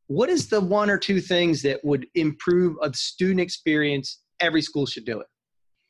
What 0.08 0.28
is 0.28 0.48
the 0.48 0.60
one 0.60 0.90
or 0.90 0.98
two 0.98 1.20
things 1.20 1.62
that 1.62 1.84
would 1.84 2.06
improve 2.16 2.76
a 2.82 2.92
student 2.94 3.40
experience? 3.40 4.22
Every 4.40 4.62
school 4.62 4.86
should 4.86 5.04
do 5.04 5.20
it. 5.20 5.26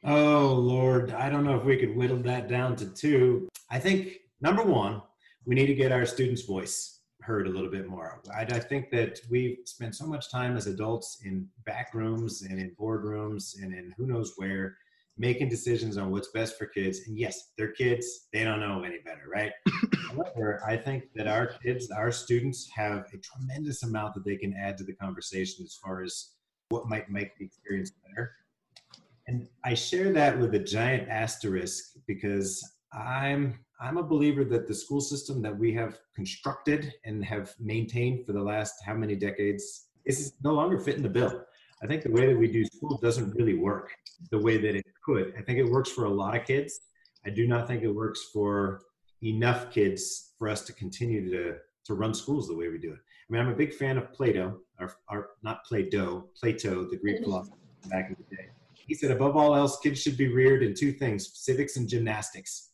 Oh, 0.09 0.55
Lord. 0.55 1.11
I 1.11 1.29
don't 1.29 1.43
know 1.43 1.57
if 1.57 1.65
we 1.65 1.77
could 1.77 1.97
whittle 1.97 2.19
that 2.19 2.49
down 2.49 2.77
to 2.77 2.87
two. 2.87 3.49
I 3.73 3.81
think 3.81 4.21
number 4.41 4.63
one, 4.63 5.03
we 5.45 5.57
need 5.57 5.67
to 5.67 5.75
get 5.75 5.91
our 5.91 6.07
students' 6.07 6.43
voice 6.43 7.01
heard 7.23 7.49
a 7.49 7.51
little 7.51 7.71
bit 7.71 7.89
more. 7.89 8.23
I, 8.33 8.43
I 8.43 8.61
think 8.61 8.91
that 8.91 9.19
we've 9.29 9.59
spent 9.65 9.97
so 9.97 10.07
much 10.07 10.31
time 10.31 10.57
as 10.57 10.69
adults 10.69 11.23
in 11.25 11.49
back 11.65 11.93
rooms 11.93 12.43
and 12.43 12.61
in 12.61 12.77
boardrooms 12.81 13.61
and 13.61 13.75
in 13.75 13.93
who 13.97 14.07
knows 14.07 14.35
where 14.37 14.77
making 15.19 15.49
decisions 15.49 15.97
on 15.97 16.13
what's 16.13 16.29
best 16.29 16.57
for 16.57 16.67
kids. 16.67 17.01
And 17.09 17.19
yes, 17.19 17.51
they're 17.59 17.73
kids, 17.73 18.29
they 18.33 18.45
don't 18.45 18.61
know 18.61 18.85
any 18.85 18.99
better, 18.99 19.25
right? 19.29 19.51
However, 20.09 20.63
I 20.65 20.77
think 20.77 21.07
that 21.17 21.27
our 21.27 21.49
kids, 21.49 21.91
our 21.91 22.13
students 22.13 22.71
have 22.77 23.07
a 23.13 23.19
tremendous 23.19 23.83
amount 23.83 24.15
that 24.15 24.25
they 24.25 24.37
can 24.37 24.55
add 24.55 24.79
to 24.79 24.85
the 24.85 24.95
conversation 24.95 25.65
as 25.65 25.75
far 25.75 26.05
as 26.05 26.29
what 26.69 26.89
might 26.89 27.11
make 27.11 27.37
the 27.39 27.45
experience 27.45 27.91
better. 27.91 28.37
And 29.29 29.49
I 29.65 29.75
share 29.75 30.13
that 30.13 30.39
with 30.39 30.55
a 30.55 30.59
giant 30.59 31.09
asterisk 31.09 31.97
because 32.07 32.63
I'm 32.93 33.59
I'm 33.81 33.99
a 33.99 34.03
believer 34.03 34.45
that 34.45 34.67
the 34.67 34.75
school 34.75 35.03
system 35.03 35.43
that 35.43 35.57
we 35.57 35.75
have 35.75 35.99
constructed 36.15 36.95
and 37.05 37.23
have 37.25 37.55
maintained 37.61 38.25
for 38.25 38.33
the 38.33 38.43
last 38.43 38.75
how 38.87 38.95
many 38.95 39.15
decades 39.17 39.89
is 40.07 40.33
no 40.43 40.55
longer 40.55 40.79
fitting 40.79 41.03
the 41.03 41.11
bill. 41.11 41.45
I 41.83 41.87
think 41.87 42.03
the 42.03 42.11
way 42.11 42.27
that 42.27 42.39
we 42.39 42.51
do 42.51 42.65
school 42.65 42.99
doesn't 43.03 43.35
really 43.35 43.55
work 43.55 43.91
the 44.31 44.39
way 44.39 44.57
that 44.57 44.75
it 44.77 44.87
could. 45.05 45.35
I 45.39 45.43
think 45.43 45.59
it 45.59 45.69
works 45.71 45.91
for 45.91 46.05
a 46.05 46.11
lot 46.11 46.35
of 46.35 46.47
kids. 46.47 46.81
I 47.27 47.31
do 47.31 47.47
not 47.47 47.67
think 47.67 47.83
it 47.83 47.91
works 47.93 48.31
for 48.33 48.81
enough 49.23 49.71
kids 49.71 50.33
for 50.39 50.49
us 50.49 50.63
to 50.63 50.73
continue 50.73 51.31
to 51.31 51.57
to 51.85 51.95
run 51.95 52.15
schools 52.15 52.49
the 52.49 52.57
way 52.57 52.69
we 52.69 52.79
do 52.79 52.93
it. 52.93 52.99
I 52.99 53.33
mean, 53.33 53.43
I'm 53.43 53.53
a 53.53 53.57
big 53.57 53.73
fan 53.73 53.97
of 53.97 54.13
Plato, 54.13 54.59
or, 54.81 54.97
or 55.09 55.31
not 55.45 55.65
Plato, 55.65 56.27
Plato, 56.41 56.85
the 56.85 56.97
Greek 56.97 57.17
mm-hmm. 57.17 57.25
philosopher 57.25 57.57
back 57.89 58.09
in 58.09 58.17
the 58.19 58.37
day. 58.37 58.49
He 58.87 58.95
said, 58.95 59.11
above 59.11 59.37
all 59.37 59.55
else, 59.55 59.81
kids 59.81 60.01
should 60.01 60.17
be 60.17 60.33
reared 60.33 60.63
in 60.63 60.73
two 60.75 60.93
things 60.93 61.31
civics 61.35 61.77
and 61.77 61.89
gymnastics. 61.89 62.71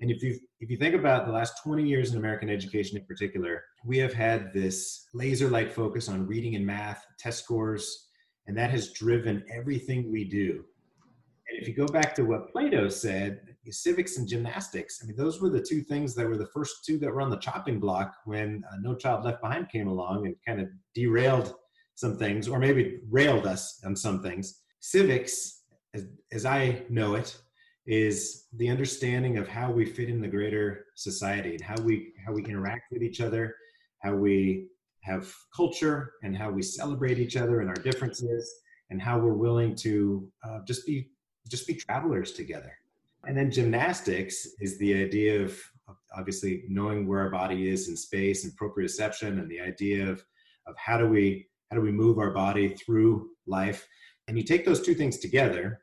And 0.00 0.10
if 0.10 0.22
you 0.22 0.38
if 0.60 0.70
you 0.70 0.76
think 0.76 0.94
about 0.94 1.26
the 1.26 1.32
last 1.32 1.62
20 1.62 1.86
years 1.86 2.10
in 2.10 2.18
American 2.18 2.50
education 2.50 2.98
in 2.98 3.04
particular, 3.04 3.62
we 3.84 3.98
have 3.98 4.12
had 4.12 4.52
this 4.52 5.06
laser-like 5.14 5.72
focus 5.72 6.08
on 6.08 6.26
reading 6.26 6.56
and 6.56 6.66
math, 6.66 7.06
test 7.18 7.44
scores, 7.44 8.08
and 8.46 8.56
that 8.58 8.70
has 8.70 8.92
driven 8.92 9.44
everything 9.52 10.10
we 10.10 10.24
do. 10.24 10.64
And 11.48 11.60
if 11.60 11.68
you 11.68 11.74
go 11.74 11.86
back 11.86 12.14
to 12.16 12.24
what 12.24 12.50
Plato 12.50 12.88
said, 12.88 13.40
civics 13.70 14.18
and 14.18 14.26
gymnastics, 14.26 15.00
I 15.02 15.06
mean, 15.06 15.16
those 15.16 15.40
were 15.40 15.50
the 15.50 15.62
two 15.62 15.82
things 15.82 16.14
that 16.14 16.26
were 16.26 16.36
the 16.36 16.48
first 16.48 16.84
two 16.84 16.98
that 16.98 17.12
were 17.12 17.20
on 17.20 17.30
the 17.30 17.38
chopping 17.38 17.78
block 17.78 18.14
when 18.24 18.64
uh, 18.70 18.76
No 18.80 18.94
Child 18.94 19.24
Left 19.24 19.40
Behind 19.40 19.68
came 19.70 19.86
along 19.86 20.26
and 20.26 20.34
kind 20.46 20.60
of 20.60 20.68
derailed 20.94 21.54
some 21.94 22.18
things, 22.18 22.48
or 22.48 22.58
maybe 22.58 23.00
railed 23.08 23.46
us 23.46 23.80
on 23.84 23.94
some 23.94 24.22
things 24.22 24.63
civics, 24.84 25.62
as, 25.94 26.06
as 26.30 26.44
I 26.44 26.82
know 26.90 27.14
it, 27.14 27.36
is 27.86 28.46
the 28.56 28.68
understanding 28.68 29.38
of 29.38 29.48
how 29.48 29.70
we 29.70 29.86
fit 29.86 30.10
in 30.10 30.20
the 30.20 30.28
greater 30.28 30.86
society 30.94 31.54
and 31.54 31.62
how 31.62 31.80
we 31.82 32.12
how 32.24 32.32
we 32.32 32.44
interact 32.44 32.92
with 32.92 33.02
each 33.02 33.20
other, 33.20 33.54
how 34.02 34.14
we 34.14 34.68
have 35.00 35.32
culture, 35.54 36.12
and 36.22 36.36
how 36.36 36.50
we 36.50 36.62
celebrate 36.62 37.18
each 37.18 37.36
other 37.36 37.60
and 37.60 37.68
our 37.68 37.82
differences, 37.82 38.44
and 38.90 39.00
how 39.00 39.18
we're 39.18 39.40
willing 39.46 39.74
to 39.74 40.28
uh, 40.46 40.58
just 40.66 40.86
be 40.86 41.10
just 41.48 41.66
be 41.66 41.74
travelers 41.74 42.32
together. 42.32 42.72
And 43.26 43.36
then 43.36 43.50
gymnastics 43.50 44.46
is 44.60 44.78
the 44.78 44.94
idea 45.02 45.42
of 45.42 45.58
obviously 46.16 46.64
knowing 46.68 47.06
where 47.06 47.20
our 47.20 47.30
body 47.30 47.70
is 47.70 47.88
in 47.88 47.96
space 47.96 48.44
and 48.44 48.52
proprioception, 48.58 49.38
and 49.40 49.50
the 49.50 49.60
idea 49.60 50.06
of 50.10 50.22
of 50.66 50.74
how 50.76 50.98
do 50.98 51.06
we 51.06 51.48
how 51.70 51.76
do 51.76 51.82
we 51.82 51.92
move 51.92 52.18
our 52.18 52.30
body 52.30 52.68
through 52.68 53.30
life 53.46 53.86
and 54.28 54.36
you 54.36 54.42
take 54.44 54.64
those 54.64 54.82
two 54.82 54.94
things 54.94 55.18
together, 55.18 55.80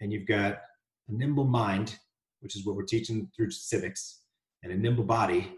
and 0.00 0.12
you've 0.12 0.26
got 0.26 0.60
a 1.08 1.12
nimble 1.12 1.44
mind, 1.44 1.98
which 2.40 2.56
is 2.56 2.64
what 2.64 2.76
we're 2.76 2.82
teaching 2.82 3.30
through 3.34 3.50
civics, 3.50 4.20
and 4.62 4.72
a 4.72 4.76
nimble 4.76 5.04
body, 5.04 5.52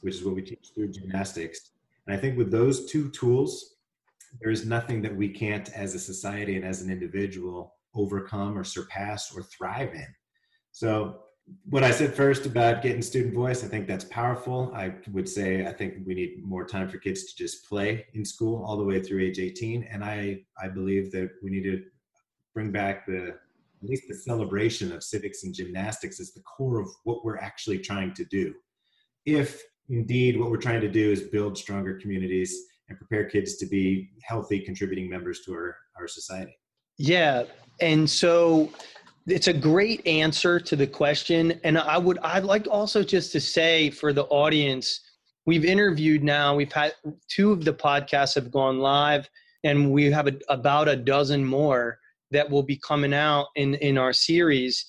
which 0.00 0.14
is 0.14 0.24
what 0.24 0.34
we 0.34 0.42
teach 0.42 0.70
through 0.74 0.92
gymnastics. 0.92 1.72
And 2.06 2.16
I 2.16 2.20
think 2.20 2.36
with 2.36 2.50
those 2.50 2.86
two 2.90 3.10
tools, 3.10 3.76
there 4.40 4.50
is 4.50 4.64
nothing 4.64 5.02
that 5.02 5.14
we 5.14 5.28
can't, 5.28 5.70
as 5.72 5.94
a 5.94 5.98
society 5.98 6.56
and 6.56 6.64
as 6.64 6.82
an 6.82 6.90
individual, 6.90 7.74
overcome 7.94 8.58
or 8.58 8.64
surpass 8.64 9.34
or 9.36 9.42
thrive 9.42 9.92
in. 9.94 10.06
So, 10.70 11.20
what 11.68 11.82
I 11.82 11.90
said 11.90 12.14
first 12.14 12.46
about 12.46 12.82
getting 12.82 13.02
student 13.02 13.34
voice, 13.34 13.64
I 13.64 13.68
think 13.68 13.86
that's 13.86 14.04
powerful. 14.04 14.72
I 14.74 14.94
would 15.12 15.28
say 15.28 15.66
I 15.66 15.72
think 15.72 15.94
we 16.06 16.14
need 16.14 16.42
more 16.44 16.64
time 16.64 16.88
for 16.88 16.98
kids 16.98 17.24
to 17.24 17.36
just 17.36 17.68
play 17.68 18.06
in 18.14 18.24
school 18.24 18.64
all 18.64 18.76
the 18.76 18.84
way 18.84 19.00
through 19.00 19.22
age 19.22 19.38
18. 19.38 19.84
And 19.90 20.04
I, 20.04 20.42
I 20.62 20.68
believe 20.68 21.10
that 21.12 21.30
we 21.42 21.50
need 21.50 21.64
to 21.64 21.82
bring 22.54 22.70
back 22.70 23.06
the 23.06 23.34
at 23.82 23.88
least 23.88 24.04
the 24.08 24.14
celebration 24.14 24.92
of 24.92 25.02
civics 25.02 25.42
and 25.42 25.52
gymnastics 25.52 26.20
is 26.20 26.32
the 26.32 26.42
core 26.42 26.80
of 26.80 26.88
what 27.02 27.24
we're 27.24 27.38
actually 27.38 27.78
trying 27.78 28.14
to 28.14 28.24
do. 28.26 28.54
If 29.26 29.60
indeed 29.88 30.38
what 30.38 30.50
we're 30.50 30.56
trying 30.56 30.80
to 30.82 30.88
do 30.88 31.10
is 31.10 31.22
build 31.22 31.58
stronger 31.58 31.98
communities 31.98 32.56
and 32.88 32.96
prepare 32.96 33.24
kids 33.28 33.56
to 33.56 33.66
be 33.66 34.10
healthy 34.22 34.60
contributing 34.60 35.10
members 35.10 35.40
to 35.46 35.52
our, 35.52 35.76
our 35.98 36.06
society. 36.06 36.56
Yeah. 36.98 37.44
And 37.80 38.08
so 38.08 38.70
it's 39.26 39.48
a 39.48 39.52
great 39.52 40.06
answer 40.06 40.58
to 40.60 40.76
the 40.76 40.86
question. 40.86 41.60
And 41.64 41.78
I 41.78 41.98
would 41.98 42.18
I'd 42.18 42.44
like 42.44 42.66
also 42.70 43.02
just 43.02 43.32
to 43.32 43.40
say 43.40 43.90
for 43.90 44.12
the 44.12 44.24
audience, 44.24 45.00
we've 45.46 45.64
interviewed 45.64 46.22
now, 46.22 46.54
we've 46.54 46.72
had 46.72 46.94
two 47.28 47.52
of 47.52 47.64
the 47.64 47.74
podcasts 47.74 48.34
have 48.34 48.50
gone 48.50 48.78
live, 48.78 49.28
and 49.64 49.92
we 49.92 50.10
have 50.10 50.26
a, 50.26 50.34
about 50.48 50.88
a 50.88 50.96
dozen 50.96 51.44
more 51.44 51.98
that 52.30 52.48
will 52.48 52.62
be 52.62 52.76
coming 52.76 53.14
out 53.14 53.46
in 53.56 53.74
in 53.76 53.98
our 53.98 54.12
series 54.12 54.84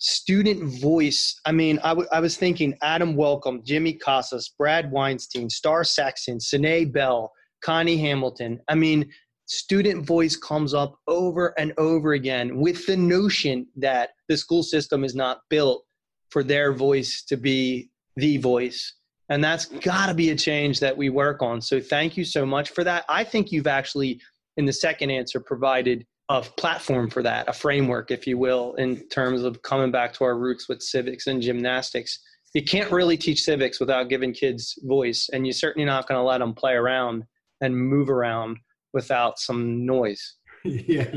student 0.00 0.80
voice. 0.80 1.38
I 1.44 1.52
mean, 1.52 1.78
I, 1.84 1.90
w- 1.90 2.08
I 2.10 2.20
was 2.20 2.36
thinking 2.36 2.74
Adam 2.82 3.14
Welcome, 3.14 3.62
Jimmy 3.64 3.92
Casas, 3.92 4.50
Brad 4.58 4.90
Weinstein, 4.90 5.50
Starr 5.50 5.82
Sackstein, 5.82 6.40
Sanée 6.40 6.90
Bell, 6.90 7.30
Connie 7.62 7.98
Hamilton. 7.98 8.60
I 8.68 8.74
mean, 8.74 9.10
student 9.50 10.06
voice 10.06 10.36
comes 10.36 10.74
up 10.74 10.96
over 11.08 11.52
and 11.58 11.72
over 11.76 12.12
again 12.12 12.56
with 12.56 12.86
the 12.86 12.96
notion 12.96 13.66
that 13.76 14.10
the 14.28 14.36
school 14.36 14.62
system 14.62 15.02
is 15.02 15.16
not 15.16 15.40
built 15.48 15.84
for 16.28 16.44
their 16.44 16.72
voice 16.72 17.24
to 17.24 17.36
be 17.36 17.90
the 18.14 18.36
voice. 18.36 18.94
And 19.28 19.42
that's 19.42 19.66
got 19.66 20.06
to 20.06 20.14
be 20.14 20.30
a 20.30 20.36
change 20.36 20.78
that 20.78 20.96
we 20.96 21.08
work 21.08 21.42
on. 21.42 21.60
So 21.60 21.80
thank 21.80 22.16
you 22.16 22.24
so 22.24 22.46
much 22.46 22.70
for 22.70 22.84
that. 22.84 23.04
I 23.08 23.24
think 23.24 23.50
you've 23.50 23.66
actually, 23.66 24.20
in 24.56 24.66
the 24.66 24.72
second 24.72 25.10
answer, 25.10 25.40
provided 25.40 26.06
a 26.28 26.42
platform 26.42 27.10
for 27.10 27.24
that, 27.24 27.48
a 27.48 27.52
framework, 27.52 28.12
if 28.12 28.28
you 28.28 28.38
will, 28.38 28.74
in 28.74 29.08
terms 29.08 29.42
of 29.42 29.62
coming 29.62 29.90
back 29.90 30.12
to 30.14 30.24
our 30.24 30.38
roots 30.38 30.68
with 30.68 30.80
civics 30.80 31.26
and 31.26 31.42
gymnastics. 31.42 32.20
You 32.54 32.62
can't 32.62 32.92
really 32.92 33.16
teach 33.16 33.42
civics 33.42 33.80
without 33.80 34.08
giving 34.08 34.32
kids 34.32 34.78
voice, 34.84 35.28
and 35.32 35.44
you're 35.44 35.52
certainly 35.54 35.86
not 35.86 36.06
going 36.06 36.18
to 36.18 36.24
let 36.24 36.38
them 36.38 36.54
play 36.54 36.74
around 36.74 37.24
and 37.60 37.76
move 37.76 38.10
around 38.10 38.58
without 38.92 39.38
some 39.38 39.84
noise. 39.84 40.36
yeah, 40.64 41.08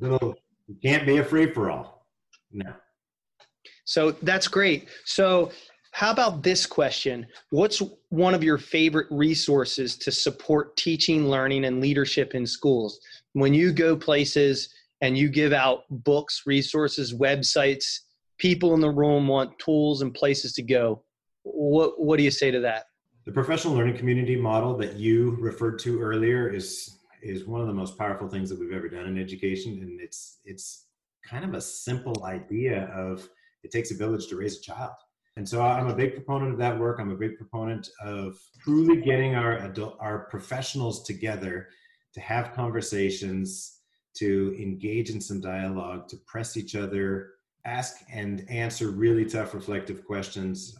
little 0.00 0.34
you 0.66 0.76
can't 0.82 1.06
be 1.06 1.18
a 1.18 1.24
free 1.24 1.52
for 1.52 1.70
all. 1.70 2.06
No. 2.52 2.72
So 3.84 4.12
that's 4.22 4.48
great. 4.48 4.88
So 5.04 5.52
how 5.92 6.10
about 6.10 6.42
this 6.42 6.66
question? 6.66 7.26
What's 7.50 7.82
one 8.08 8.34
of 8.34 8.42
your 8.42 8.58
favorite 8.58 9.08
resources 9.10 9.96
to 9.98 10.10
support 10.10 10.76
teaching, 10.76 11.28
learning, 11.28 11.64
and 11.66 11.80
leadership 11.80 12.34
in 12.34 12.46
schools? 12.46 13.00
when 13.32 13.54
you 13.54 13.72
go 13.72 13.96
places 13.96 14.68
and 15.00 15.16
you 15.16 15.28
give 15.28 15.52
out 15.52 15.84
books, 15.90 16.42
resources, 16.46 17.14
websites, 17.14 18.00
people 18.38 18.74
in 18.74 18.80
the 18.80 18.90
room 18.90 19.26
want 19.26 19.58
tools 19.58 20.02
and 20.02 20.14
places 20.14 20.52
to 20.54 20.62
go. 20.62 21.02
What 21.42 22.00
what 22.00 22.18
do 22.18 22.22
you 22.22 22.30
say 22.30 22.50
to 22.50 22.60
that? 22.60 22.84
The 23.24 23.32
professional 23.32 23.74
learning 23.74 23.96
community 23.96 24.36
model 24.36 24.76
that 24.78 24.96
you 24.96 25.36
referred 25.40 25.78
to 25.80 26.00
earlier 26.00 26.48
is 26.48 26.98
is 27.22 27.46
one 27.46 27.60
of 27.60 27.66
the 27.66 27.72
most 27.72 27.96
powerful 27.96 28.28
things 28.28 28.50
that 28.50 28.58
we've 28.58 28.72
ever 28.72 28.88
done 28.88 29.06
in 29.06 29.18
education 29.18 29.80
and 29.82 30.00
it's 30.00 30.40
it's 30.44 30.86
kind 31.24 31.44
of 31.44 31.54
a 31.54 31.60
simple 31.60 32.24
idea 32.24 32.86
of 32.94 33.28
it 33.62 33.70
takes 33.70 33.90
a 33.90 33.94
village 33.94 34.26
to 34.28 34.36
raise 34.36 34.58
a 34.58 34.60
child. 34.60 34.94
And 35.36 35.48
so 35.48 35.62
I'm 35.62 35.86
a 35.86 35.94
big 35.94 36.14
proponent 36.14 36.52
of 36.52 36.58
that 36.58 36.78
work. 36.78 36.98
I'm 37.00 37.10
a 37.10 37.16
big 37.16 37.38
proponent 37.38 37.88
of 38.04 38.38
truly 38.62 39.00
getting 39.00 39.34
our 39.34 39.58
adult 39.58 39.96
our 40.00 40.26
professionals 40.30 41.04
together 41.04 41.68
to 42.12 42.20
have 42.20 42.52
conversations, 42.52 43.78
to 44.16 44.54
engage 44.60 45.08
in 45.08 45.20
some 45.20 45.40
dialogue, 45.40 46.06
to 46.08 46.18
press 46.26 46.58
each 46.58 46.76
other, 46.76 47.30
ask 47.64 47.96
and 48.12 48.44
answer 48.50 48.90
really 48.90 49.24
tough 49.24 49.54
reflective 49.54 50.04
questions. 50.04 50.76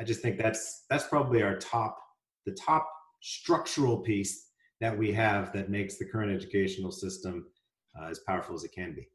I 0.00 0.04
just 0.04 0.22
think 0.22 0.38
that's 0.38 0.86
that's 0.90 1.06
probably 1.06 1.42
our 1.42 1.56
top 1.56 1.96
the 2.46 2.52
top 2.52 2.90
structural 3.20 3.98
piece 3.98 4.48
that 4.84 4.98
we 4.98 5.10
have 5.10 5.50
that 5.50 5.70
makes 5.70 5.96
the 5.96 6.04
current 6.04 6.30
educational 6.30 6.92
system 6.92 7.46
uh, 7.98 8.08
as 8.10 8.18
powerful 8.18 8.54
as 8.54 8.64
it 8.64 8.72
can 8.72 8.92
be. 8.92 9.08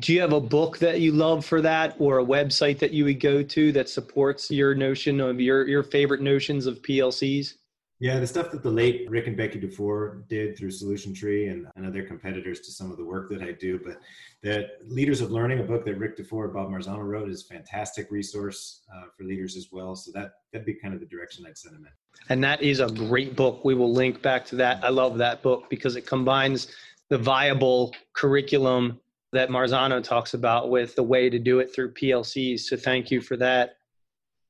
Do 0.00 0.14
you 0.14 0.20
have 0.22 0.32
a 0.32 0.40
book 0.40 0.78
that 0.78 1.00
you 1.00 1.12
love 1.12 1.44
for 1.44 1.60
that 1.60 1.94
or 1.98 2.20
a 2.20 2.24
website 2.24 2.78
that 2.78 2.92
you 2.92 3.04
would 3.04 3.20
go 3.20 3.42
to 3.42 3.72
that 3.72 3.90
supports 3.90 4.50
your 4.50 4.74
notion 4.74 5.20
of 5.20 5.42
your 5.42 5.68
your 5.68 5.82
favorite 5.82 6.22
notions 6.22 6.64
of 6.64 6.80
PLCs? 6.80 7.52
Yeah, 7.98 8.18
the 8.18 8.26
stuff 8.26 8.50
that 8.50 8.62
the 8.62 8.70
late 8.70 9.08
Rick 9.10 9.26
and 9.26 9.36
Becky 9.36 9.60
DuFour 9.60 10.26
did 10.28 10.56
through 10.56 10.70
Solution 10.70 11.14
Tree 11.14 11.48
and, 11.48 11.66
and 11.76 11.86
other 11.86 12.02
competitors 12.02 12.60
to 12.60 12.72
some 12.72 12.90
of 12.90 12.96
the 12.96 13.04
work 13.04 13.30
that 13.30 13.42
I 13.42 13.52
do. 13.52 13.78
But 13.82 14.00
that 14.42 14.70
Leaders 14.86 15.20
of 15.22 15.30
Learning, 15.30 15.60
a 15.60 15.64
book 15.64 15.84
that 15.86 15.98
Rick 15.98 16.18
DuFour, 16.18 16.44
and 16.44 16.54
Bob 16.54 16.68
Marzano 16.68 17.04
wrote, 17.06 17.30
is 17.30 17.44
a 17.44 17.54
fantastic 17.54 18.10
resource 18.10 18.82
uh, 18.94 19.06
for 19.16 19.24
leaders 19.24 19.56
as 19.56 19.68
well. 19.72 19.96
So 19.96 20.12
that, 20.12 20.32
that'd 20.52 20.66
be 20.66 20.74
kind 20.74 20.92
of 20.92 21.00
the 21.00 21.06
direction 21.06 21.46
I'd 21.46 21.56
send 21.56 21.74
them 21.74 21.86
in. 21.86 21.92
And 22.28 22.42
that 22.44 22.62
is 22.62 22.80
a 22.80 22.88
great 22.88 23.36
book. 23.36 23.64
We 23.64 23.74
will 23.74 23.92
link 23.92 24.22
back 24.22 24.44
to 24.46 24.56
that. 24.56 24.82
I 24.84 24.88
love 24.88 25.18
that 25.18 25.42
book 25.42 25.70
because 25.70 25.96
it 25.96 26.06
combines 26.06 26.68
the 27.08 27.18
viable 27.18 27.94
curriculum 28.14 29.00
that 29.32 29.48
Marzano 29.48 30.02
talks 30.02 30.34
about 30.34 30.70
with 30.70 30.94
the 30.96 31.02
way 31.02 31.30
to 31.30 31.38
do 31.38 31.60
it 31.60 31.74
through 31.74 31.92
PLCs. 31.94 32.60
So 32.60 32.76
thank 32.76 33.10
you 33.10 33.20
for 33.20 33.36
that. 33.36 33.76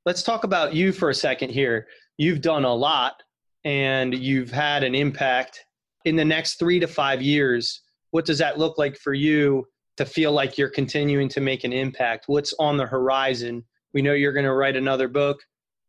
Let's 0.05 0.23
talk 0.23 0.45
about 0.45 0.75
you 0.75 0.93
for 0.93 1.11
a 1.11 1.15
second 1.15 1.51
here. 1.51 1.89
You've 2.17 2.41
done 2.41 2.65
a 2.65 2.75
lot 2.75 3.23
and 3.65 4.15
you've 4.15 4.51
had 4.51 4.85
an 4.85 4.95
impact 4.95 5.67
in 6.07 6.15
the 6.15 6.25
next 6.25 6.55
three 6.55 6.79
to 6.79 6.87
five 6.87 7.21
years, 7.21 7.83
what 8.13 8.25
does 8.25 8.39
that 8.39 8.59
look 8.59 8.79
like 8.79 8.97
for 8.97 9.13
you 9.13 9.67
to 9.97 10.07
feel 10.07 10.31
like 10.31 10.57
you're 10.57 10.71
continuing 10.71 11.29
to 11.31 11.41
make 11.41 11.65
an 11.65 11.73
impact? 11.73 12.29
What's 12.29 12.55
on 12.61 12.77
the 12.77 12.87
horizon? 12.87 13.65
We 13.93 14.03
know 14.03 14.13
you're 14.13 14.33
going 14.33 14.47
to 14.47 14.55
write 14.55 14.77
another 14.77 15.09
book. 15.09 15.43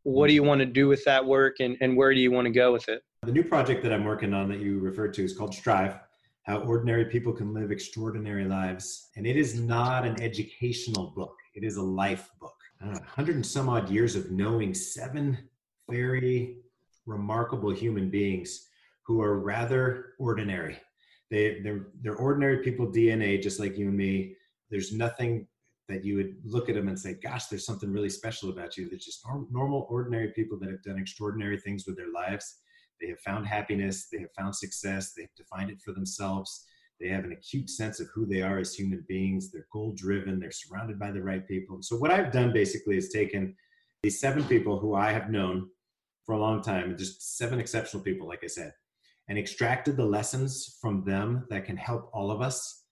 What 0.08 0.28
do 0.28 0.34
you 0.34 0.42
want 0.42 0.60
to 0.60 0.66
do 0.66 0.88
with 0.88 1.04
that 1.04 1.26
work 1.26 1.58
and, 1.60 1.76
and 1.82 1.98
where 1.98 2.14
do 2.14 2.22
you 2.22 2.32
want 2.32 2.46
to 2.46 2.50
go 2.50 2.72
with 2.72 2.88
it? 2.88 3.04
The 3.24 3.32
new 3.34 3.44
project 3.44 3.84
that 3.84 3.92
I'm 3.92 4.06
working 4.06 4.34
on 4.34 4.48
that 4.48 4.62
you 4.62 4.80
referred 4.80 5.14
to 5.16 5.24
is 5.26 5.38
called 5.38 5.54
Strive 5.54 6.00
How 6.44 6.60
Ordinary 6.60 7.04
People 7.04 7.34
Can 7.34 7.54
Live 7.54 7.72
Extraordinary 7.72 8.46
Lives. 8.46 9.10
And 9.18 9.28
it 9.28 9.36
is 9.36 9.60
not 9.60 10.06
an 10.06 10.22
educational 10.22 11.12
book, 11.14 11.36
it 11.56 11.66
is 11.66 11.76
a 11.76 11.82
life 11.82 12.30
book. 12.40 12.56
Uh, 12.82 12.92
100 12.92 13.36
and 13.36 13.46
some 13.46 13.68
odd 13.68 13.90
years 13.90 14.16
of 14.16 14.32
knowing 14.32 14.74
seven 14.74 15.38
very 15.90 16.60
remarkable 17.06 17.72
human 17.72 18.10
beings 18.10 18.70
who 19.06 19.22
are 19.22 19.38
rather 19.38 20.14
ordinary. 20.20 20.80
They, 21.30 21.60
they're, 21.60 21.88
they're 22.02 22.16
ordinary 22.16 22.60
people 22.60 22.88
DNA, 22.88 23.44
just 23.44 23.60
like 23.60 23.78
you 23.78 23.90
and 23.90 23.98
me. 23.98 24.38
There's 24.72 24.94
nothing 24.94 25.48
that 25.88 26.04
you 26.04 26.18
would 26.18 26.36
look 26.44 26.70
at 26.70 26.76
them 26.76 26.88
and 26.88 27.00
say, 27.00 27.14
gosh, 27.14 27.46
there's 27.46 27.66
something 27.66 27.92
really 27.92 28.10
special 28.10 28.50
about 28.50 28.78
you. 28.78 28.90
They're 28.90 29.00
just 29.00 29.26
normal, 29.52 29.88
ordinary 29.90 30.32
people 30.34 30.60
that 30.60 30.70
have 30.70 30.84
done 30.84 30.98
extraordinary 30.98 31.60
things 31.60 31.86
with 31.86 31.96
their 31.96 32.12
lives. 32.12 32.60
They 33.00 33.08
have 33.08 33.20
found 33.20 33.48
happiness. 33.48 34.08
They 34.12 34.20
have 34.20 34.34
found 34.38 34.56
success. 34.56 35.14
They 35.14 35.24
have 35.24 35.36
defined 35.36 35.72
it 35.72 35.82
for 35.82 35.94
themselves. 35.94 36.66
They 37.00 37.08
have 37.10 37.26
an 37.26 37.32
acute 37.32 37.70
sense 37.70 38.00
of 38.00 38.08
who 38.14 38.26
they 38.26 38.42
are 38.42 38.58
as 38.58 38.74
human 38.74 39.06
beings. 39.08 39.52
They're 39.52 39.68
goal 39.72 39.94
driven. 39.96 40.40
They're 40.40 40.52
surrounded 40.52 41.00
by 41.00 41.12
the 41.12 41.22
right 41.22 41.48
people. 41.48 41.76
And 41.76 41.86
so, 41.86 41.96
what 41.96 42.12
I've 42.12 42.32
done 42.32 42.52
basically 42.52 42.98
is 42.98 43.10
taken 43.10 43.56
these 44.02 44.20
seven 44.20 44.44
people 44.46 44.80
who 44.80 44.96
I 44.96 45.12
have 45.12 45.30
known 45.30 45.70
for 46.26 46.34
a 46.34 46.40
long 46.40 46.62
time, 46.62 46.98
just 46.98 47.38
seven 47.38 47.60
exceptional 47.60 48.04
people, 48.04 48.28
like 48.28 48.44
I 48.44 48.48
said, 48.48 48.74
and 49.30 49.38
extracted 49.38 49.96
the 49.96 50.06
lessons 50.06 50.78
from 50.82 51.04
them 51.06 51.46
that 51.50 51.66
can 51.66 51.78
help 51.78 52.10
all 52.14 52.32
of 52.32 52.42
us. 52.42 52.84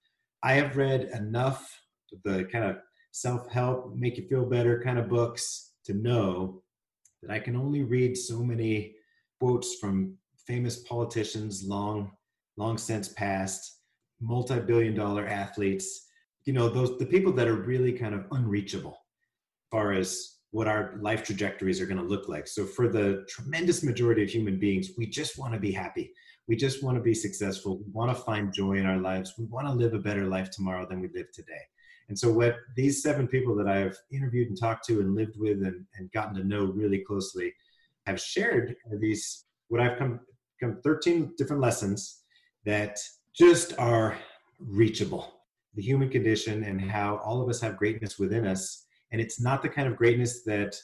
I 0.44 0.54
have 0.54 0.78
read 0.78 1.10
enough 1.14 1.82
the 2.24 2.46
kind 2.52 2.66
of 2.66 2.78
self 3.12 3.50
help, 3.50 3.96
make 3.96 4.18
you 4.18 4.28
feel 4.28 4.46
better 4.46 4.82
kind 4.84 5.00
of 5.00 5.10
books 5.10 5.74
to 5.86 5.94
know 5.94 6.62
that 7.22 7.32
I 7.32 7.40
can 7.40 7.56
only 7.56 7.84
read 7.84 8.18
so 8.18 8.44
many 8.44 8.96
quotes 9.40 9.76
from 9.76 10.18
famous 10.46 10.78
politicians 10.84 11.64
long, 11.66 12.12
long 12.58 12.78
since 12.78 13.10
past, 13.10 13.80
multi 14.22 14.60
billion 14.60 14.96
dollar 14.96 15.28
athletes, 15.28 16.08
you 16.46 16.54
know, 16.54 16.70
those 16.70 16.98
the 16.98 17.06
people 17.06 17.32
that 17.34 17.48
are 17.48 17.56
really 17.56 17.92
kind 17.92 18.14
of 18.14 18.26
unreachable 18.32 18.92
as 18.92 19.70
far 19.72 19.94
as 19.94 20.36
what 20.52 20.68
our 20.68 20.94
life 21.02 21.24
trajectories 21.24 21.82
are 21.82 21.86
going 21.86 21.98
to 22.00 22.04
look 22.04 22.30
like. 22.30 22.48
So, 22.48 22.66
for 22.66 22.88
the 22.88 23.26
tremendous 23.28 23.84
majority 23.84 24.24
of 24.24 24.30
human 24.30 24.60
beings, 24.60 24.92
we 24.98 25.08
just 25.08 25.38
want 25.38 25.54
to 25.54 25.60
be 25.60 25.72
happy. 25.72 26.14
We 26.48 26.56
just 26.56 26.84
want 26.84 26.96
to 26.98 27.04
be 27.04 27.16
successful. 27.16 27.80
We 27.80 27.92
want 27.92 28.16
to 28.16 28.24
find 28.24 28.54
joy 28.54 28.74
in 28.74 28.86
our 28.86 29.00
lives. 29.00 29.34
We 29.38 29.46
want 29.46 29.68
to 29.68 29.74
live 29.74 29.94
a 29.94 30.00
better 30.00 30.26
life 30.26 30.52
tomorrow 30.52 30.86
than 30.88 31.02
we 31.02 31.10
live 31.14 31.32
today. 31.34 31.62
And 32.08 32.18
so, 32.18 32.32
what 32.32 32.58
these 32.76 33.02
seven 33.02 33.28
people 33.28 33.56
that 33.56 33.68
I've 33.68 33.98
interviewed 34.12 34.50
and 34.50 34.60
talked 34.60 34.86
to 34.88 35.00
and 35.00 35.16
lived 35.16 35.38
with 35.38 35.64
and, 35.64 35.86
and 35.98 36.12
gotten 36.12 36.36
to 36.36 36.44
know 36.44 36.66
really 36.66 37.00
closely, 37.00 37.54
have 38.06 38.22
shared 38.22 38.76
these 39.00 39.46
what 39.70 39.82
I've 39.82 39.98
come 39.98 40.20
come 40.60 40.80
13 40.84 41.34
different 41.38 41.62
lessons 41.62 42.22
that 42.66 43.00
just 43.36 43.78
are 43.78 44.18
reachable. 44.60 45.34
The 45.76 45.82
human 45.82 46.10
condition 46.10 46.64
and 46.64 46.80
how 46.80 47.18
all 47.18 47.42
of 47.42 47.50
us 47.50 47.60
have 47.62 47.78
greatness 47.78 48.18
within 48.18 48.48
us. 48.48 48.86
And 49.12 49.20
it's 49.20 49.42
not 49.42 49.62
the 49.62 49.70
kind 49.70 49.88
of 49.88 49.98
greatness 49.98 50.44
that 50.44 50.76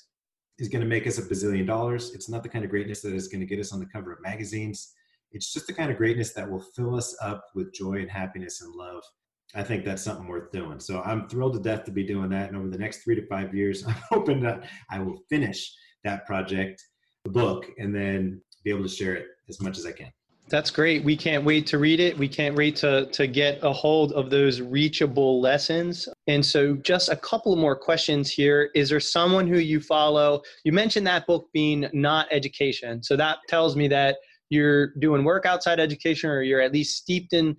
is 0.59 0.67
going 0.67 0.81
to 0.81 0.87
make 0.87 1.07
us 1.07 1.17
a 1.17 1.23
bazillion 1.23 1.65
dollars. 1.65 2.13
It's 2.13 2.29
not 2.29 2.43
the 2.43 2.49
kind 2.49 2.65
of 2.65 2.71
greatness 2.71 3.01
that 3.01 3.13
is 3.13 3.27
going 3.27 3.39
to 3.39 3.47
get 3.47 3.59
us 3.59 3.71
on 3.71 3.79
the 3.79 3.85
cover 3.85 4.11
of 4.11 4.21
magazines. 4.21 4.93
It's 5.31 5.53
just 5.53 5.67
the 5.67 5.73
kind 5.73 5.89
of 5.89 5.97
greatness 5.97 6.33
that 6.33 6.49
will 6.49 6.63
fill 6.75 6.95
us 6.95 7.15
up 7.21 7.45
with 7.55 7.73
joy 7.73 7.95
and 8.01 8.11
happiness 8.11 8.61
and 8.61 8.75
love. 8.75 9.03
I 9.55 9.63
think 9.63 9.83
that's 9.85 10.03
something 10.03 10.27
worth 10.27 10.51
doing. 10.51 10.79
So 10.79 11.01
I'm 11.01 11.27
thrilled 11.27 11.53
to 11.53 11.59
death 11.59 11.83
to 11.85 11.91
be 11.91 12.03
doing 12.03 12.29
that. 12.29 12.49
And 12.49 12.57
over 12.57 12.69
the 12.69 12.77
next 12.77 13.03
three 13.03 13.15
to 13.15 13.25
five 13.27 13.53
years, 13.53 13.83
I'm 13.87 13.95
hoping 14.09 14.41
that 14.41 14.69
I 14.89 14.99
will 14.99 15.19
finish 15.29 15.73
that 16.03 16.25
project, 16.25 16.83
the 17.23 17.31
book, 17.31 17.67
and 17.77 17.93
then 17.93 18.41
be 18.63 18.71
able 18.71 18.83
to 18.83 18.89
share 18.89 19.15
it 19.15 19.27
as 19.49 19.61
much 19.61 19.77
as 19.77 19.85
I 19.85 19.91
can. 19.91 20.11
That's 20.49 20.69
great. 20.69 21.03
We 21.05 21.15
can't 21.15 21.45
wait 21.45 21.65
to 21.67 21.77
read 21.77 22.01
it. 22.01 22.17
We 22.17 22.27
can't 22.27 22.55
wait 22.55 22.75
to, 22.77 23.05
to 23.05 23.25
get 23.25 23.59
a 23.63 23.71
hold 23.71 24.11
of 24.11 24.29
those 24.29 24.59
reachable 24.59 25.39
lessons. 25.39 26.09
And 26.27 26.45
so, 26.45 26.75
just 26.75 27.07
a 27.07 27.15
couple 27.15 27.55
more 27.55 27.75
questions 27.75 28.29
here. 28.29 28.69
Is 28.75 28.89
there 28.89 28.99
someone 28.99 29.47
who 29.47 29.59
you 29.59 29.79
follow? 29.79 30.41
You 30.65 30.73
mentioned 30.73 31.07
that 31.07 31.25
book 31.25 31.47
being 31.53 31.89
not 31.93 32.27
education. 32.31 33.01
So, 33.01 33.15
that 33.15 33.37
tells 33.47 33.77
me 33.77 33.87
that 33.89 34.17
you're 34.51 34.93
doing 34.99 35.23
work 35.23 35.45
outside 35.47 35.79
education 35.79 36.29
or 36.29 36.43
you're 36.43 36.61
at 36.61 36.73
least 36.73 36.97
steeped 36.97 37.33
in 37.33 37.55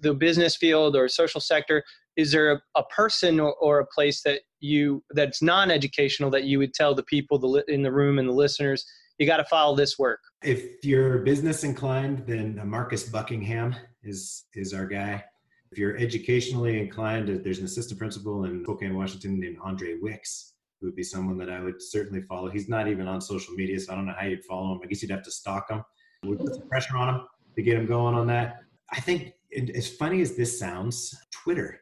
the 0.00 0.12
business 0.12 0.56
field 0.56 0.96
or 0.96 1.06
social 1.08 1.40
sector. 1.40 1.84
Is 2.16 2.32
there 2.32 2.52
a, 2.52 2.62
a 2.74 2.84
person 2.84 3.38
or, 3.38 3.54
or 3.54 3.78
a 3.78 3.86
place 3.86 4.22
that 4.22 4.40
you 4.60 5.04
that's 5.10 5.42
non-educational 5.42 6.30
that 6.30 6.44
you 6.44 6.58
would 6.58 6.74
tell 6.74 6.94
the 6.94 7.02
people 7.04 7.56
in 7.68 7.82
the 7.82 7.92
room 7.92 8.18
and 8.18 8.28
the 8.28 8.32
listeners 8.32 8.84
you 9.18 9.26
got 9.26 9.36
to 9.36 9.44
follow 9.44 9.76
this 9.76 9.98
work. 9.98 10.20
If 10.42 10.84
you're 10.84 11.18
business 11.18 11.64
inclined, 11.64 12.24
then 12.26 12.58
uh, 12.60 12.64
Marcus 12.64 13.04
Buckingham 13.08 13.74
is 14.02 14.44
is 14.54 14.72
our 14.74 14.86
guy. 14.86 15.24
If 15.70 15.78
you're 15.78 15.96
educationally 15.96 16.80
inclined, 16.80 17.30
uh, 17.30 17.42
there's 17.42 17.58
an 17.58 17.64
assistant 17.64 17.98
principal 17.98 18.44
in 18.44 18.62
Spokane, 18.64 18.96
Washington 18.96 19.40
named 19.40 19.58
Andre 19.62 19.96
Wicks, 20.00 20.54
who 20.80 20.88
would 20.88 20.96
be 20.96 21.02
someone 21.02 21.38
that 21.38 21.50
I 21.50 21.60
would 21.60 21.80
certainly 21.80 22.22
follow. 22.22 22.50
He's 22.50 22.68
not 22.68 22.88
even 22.88 23.06
on 23.06 23.20
social 23.20 23.54
media, 23.54 23.78
so 23.78 23.92
I 23.92 23.96
don't 23.96 24.06
know 24.06 24.14
how 24.18 24.26
you'd 24.26 24.44
follow 24.44 24.72
him. 24.72 24.80
I 24.82 24.86
guess 24.86 25.02
you'd 25.02 25.10
have 25.10 25.22
to 25.22 25.30
stalk 25.30 25.70
him. 25.70 25.82
We 26.26 26.36
put 26.36 26.54
some 26.54 26.68
pressure 26.68 26.96
on 26.96 27.14
them 27.14 27.26
to 27.56 27.62
get 27.62 27.76
them 27.76 27.86
going 27.86 28.14
on 28.14 28.26
that. 28.28 28.60
I 28.92 29.00
think, 29.00 29.34
as 29.74 29.88
funny 29.88 30.20
as 30.20 30.36
this 30.36 30.58
sounds, 30.58 31.14
Twitter. 31.30 31.80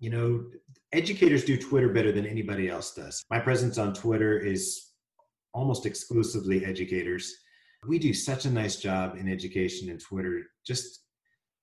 You 0.00 0.10
know, 0.10 0.44
educators 0.92 1.44
do 1.44 1.56
Twitter 1.56 1.88
better 1.88 2.12
than 2.12 2.26
anybody 2.26 2.68
else 2.68 2.94
does. 2.94 3.22
My 3.30 3.38
presence 3.38 3.78
on 3.78 3.94
Twitter 3.94 4.38
is 4.38 4.92
almost 5.54 5.86
exclusively 5.86 6.64
educators. 6.64 7.32
We 7.86 7.98
do 7.98 8.14
such 8.14 8.44
a 8.44 8.50
nice 8.50 8.76
job 8.76 9.16
in 9.16 9.28
education 9.28 9.90
and 9.90 10.00
Twitter, 10.00 10.42
just 10.66 11.00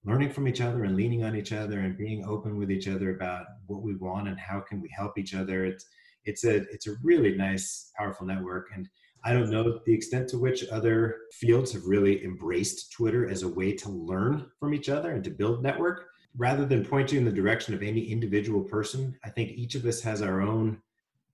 learning 0.05 0.32
from 0.32 0.47
each 0.47 0.62
other 0.62 0.84
and 0.84 0.95
leaning 0.95 1.23
on 1.23 1.36
each 1.36 1.51
other 1.51 1.79
and 1.79 1.97
being 1.97 2.25
open 2.25 2.58
with 2.58 2.71
each 2.71 2.88
other 2.88 3.15
about 3.15 3.45
what 3.67 3.82
we 3.82 3.95
want 3.95 4.27
and 4.27 4.39
how 4.39 4.60
can 4.60 4.82
we 4.82 4.89
help 4.95 5.17
each 5.17 5.34
other. 5.34 5.65
It's 5.65 5.86
it's 6.25 6.43
a 6.43 6.58
it's 6.69 6.88
a 6.88 6.95
really 7.03 7.36
nice, 7.36 7.91
powerful 7.97 8.27
network. 8.27 8.67
And 8.75 8.88
I 9.23 9.34
don't 9.34 9.49
know 9.49 9.79
the 9.86 9.93
extent 9.93 10.29
to 10.29 10.38
which 10.38 10.67
other 10.69 11.17
fields 11.34 11.73
have 11.73 11.86
really 11.86 12.23
embraced 12.23 12.91
Twitter 12.91 13.29
as 13.29 13.43
a 13.43 13.49
way 13.49 13.73
to 13.73 13.89
learn 13.89 14.49
from 14.60 14.73
each 14.73 14.89
other 14.89 15.12
and 15.12 15.23
to 15.23 15.29
build 15.29 15.62
network. 15.62 16.08
Rather 16.38 16.65
than 16.65 16.86
pointing 16.86 17.19
in 17.19 17.25
the 17.25 17.32
direction 17.32 17.73
of 17.73 17.82
any 17.82 18.01
individual 18.12 18.63
person, 18.63 19.17
I 19.23 19.29
think 19.29 19.51
each 19.51 19.75
of 19.75 19.86
us 19.86 20.01
has 20.01 20.21
our 20.21 20.41
own 20.41 20.82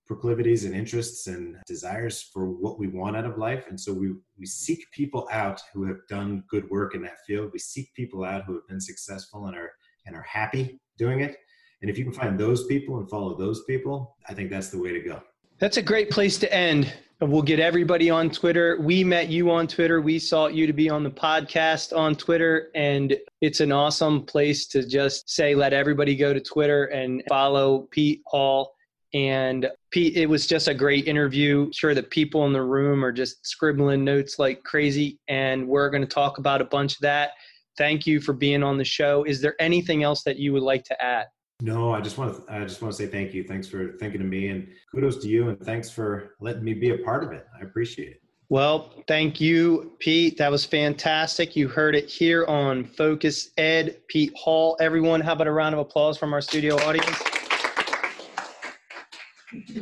proclivities 0.06 0.64
and 0.64 0.74
interests 0.74 1.26
and 1.26 1.56
desires 1.66 2.22
for 2.22 2.46
what 2.46 2.78
we 2.78 2.86
want 2.86 3.16
out 3.16 3.26
of 3.26 3.38
life. 3.38 3.64
And 3.68 3.78
so 3.78 3.92
we, 3.92 4.14
we 4.38 4.46
seek 4.46 4.90
people 4.92 5.28
out 5.30 5.60
who 5.72 5.84
have 5.84 6.06
done 6.08 6.44
good 6.48 6.68
work 6.70 6.94
in 6.94 7.02
that 7.02 7.24
field. 7.26 7.50
We 7.52 7.58
seek 7.58 7.92
people 7.94 8.24
out 8.24 8.44
who 8.44 8.54
have 8.54 8.66
been 8.68 8.80
successful 8.80 9.46
and 9.46 9.56
are 9.56 9.72
and 10.06 10.14
are 10.14 10.22
happy 10.22 10.80
doing 10.96 11.20
it. 11.20 11.36
And 11.82 11.90
if 11.90 11.98
you 11.98 12.04
can 12.04 12.12
find 12.12 12.38
those 12.38 12.66
people 12.66 12.98
and 12.98 13.10
follow 13.10 13.36
those 13.36 13.64
people, 13.64 14.16
I 14.28 14.34
think 14.34 14.50
that's 14.50 14.70
the 14.70 14.80
way 14.80 14.92
to 14.92 15.00
go. 15.00 15.20
That's 15.58 15.78
a 15.78 15.82
great 15.82 16.10
place 16.10 16.38
to 16.38 16.52
end. 16.52 16.92
We'll 17.20 17.40
get 17.40 17.60
everybody 17.60 18.10
on 18.10 18.28
Twitter. 18.28 18.78
We 18.78 19.02
met 19.02 19.30
you 19.30 19.50
on 19.50 19.66
Twitter. 19.66 20.02
We 20.02 20.18
sought 20.18 20.52
you 20.52 20.66
to 20.66 20.74
be 20.74 20.90
on 20.90 21.02
the 21.02 21.10
podcast 21.10 21.96
on 21.96 22.14
Twitter. 22.14 22.70
And 22.74 23.16
it's 23.40 23.60
an 23.60 23.72
awesome 23.72 24.26
place 24.26 24.66
to 24.68 24.86
just 24.86 25.30
say, 25.30 25.54
let 25.54 25.72
everybody 25.72 26.14
go 26.14 26.34
to 26.34 26.40
Twitter 26.40 26.84
and 26.86 27.22
follow 27.28 27.88
Pete 27.90 28.20
Hall 28.26 28.74
and 29.14 29.70
Pete, 29.92 30.16
it 30.16 30.28
was 30.28 30.46
just 30.46 30.68
a 30.68 30.74
great 30.74 31.08
interview. 31.08 31.70
Sure 31.72 31.94
that 31.94 32.10
people 32.10 32.44
in 32.44 32.52
the 32.52 32.62
room 32.62 33.02
are 33.02 33.12
just 33.12 33.46
scribbling 33.46 34.04
notes 34.04 34.38
like 34.38 34.62
crazy, 34.62 35.18
and 35.26 35.66
we're 35.66 35.88
going 35.88 36.02
to 36.02 36.08
talk 36.08 36.36
about 36.36 36.60
a 36.60 36.66
bunch 36.66 36.96
of 36.96 37.00
that. 37.00 37.30
Thank 37.78 38.06
you 38.06 38.20
for 38.20 38.34
being 38.34 38.62
on 38.62 38.76
the 38.76 38.84
show. 38.84 39.24
Is 39.24 39.40
there 39.40 39.54
anything 39.58 40.02
else 40.02 40.22
that 40.24 40.38
you 40.38 40.52
would 40.52 40.62
like 40.62 40.84
to 40.84 41.02
add? 41.02 41.26
No, 41.62 41.92
I 41.92 42.02
just 42.02 42.18
want 42.18 42.46
to 42.46 42.52
I 42.52 42.64
just 42.64 42.82
want 42.82 42.94
to 42.94 43.02
say 43.02 43.06
thank 43.06 43.32
you. 43.32 43.42
Thanks 43.42 43.66
for 43.66 43.96
thinking 43.98 44.20
of 44.20 44.26
me 44.26 44.48
and 44.48 44.68
kudos 44.94 45.22
to 45.22 45.28
you 45.28 45.48
and 45.48 45.58
thanks 45.60 45.88
for 45.88 46.34
letting 46.38 46.62
me 46.62 46.74
be 46.74 46.90
a 46.90 46.98
part 46.98 47.24
of 47.24 47.32
it. 47.32 47.46
I 47.58 47.64
appreciate 47.64 48.12
it. 48.12 48.22
Well, 48.48 48.92
thank 49.08 49.40
you, 49.40 49.96
Pete. 49.98 50.36
That 50.38 50.50
was 50.50 50.64
fantastic. 50.64 51.56
You 51.56 51.66
heard 51.66 51.96
it 51.96 52.08
here 52.08 52.44
on 52.46 52.84
Focus 52.84 53.50
Ed, 53.56 53.96
Pete 54.06 54.32
Hall. 54.36 54.76
Everyone, 54.80 55.20
how 55.20 55.32
about 55.32 55.48
a 55.48 55.52
round 55.52 55.74
of 55.74 55.80
applause 55.80 56.16
from 56.16 56.32
our 56.32 56.40
studio 56.40 56.76
audience? 56.76 57.20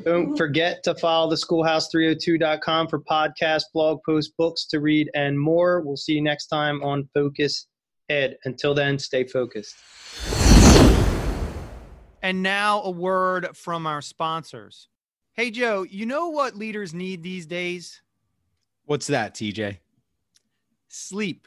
Don't 0.05 0.37
forget 0.37 0.83
to 0.85 0.95
follow 0.95 1.29
the 1.29 1.37
schoolhouse302.com 1.37 2.89
for 2.89 3.01
podcasts, 3.01 3.65
blog 3.75 3.99
posts, 4.07 4.33
books 4.39 4.65
to 4.67 4.81
read, 4.81 5.11
and 5.15 5.39
more. 5.39 5.83
We'll 5.83 5.97
see 5.97 6.15
you 6.15 6.23
next 6.23 6.47
time 6.47 6.83
on 6.83 7.09
Focus 7.13 7.67
Ed. 8.09 8.39
Until 8.45 8.75
then, 8.75 8.99
stay 8.99 9.25
focused. 9.25 9.75
And 12.25 12.43
now 12.43 12.83
a 12.83 12.91
word 12.91 13.55
from 13.55 13.87
our 13.87 14.01
sponsors. 14.01 14.89
Hey, 15.35 15.51
Joe, 15.51 15.83
you 15.83 16.07
know 16.07 16.31
what 16.31 16.57
leaders 16.57 16.95
need 16.95 17.23
these 17.23 17.45
days? 17.45 18.01
What's 18.87 19.09
that, 19.09 19.35
TJ? 19.35 19.79
Sleep 20.89 21.47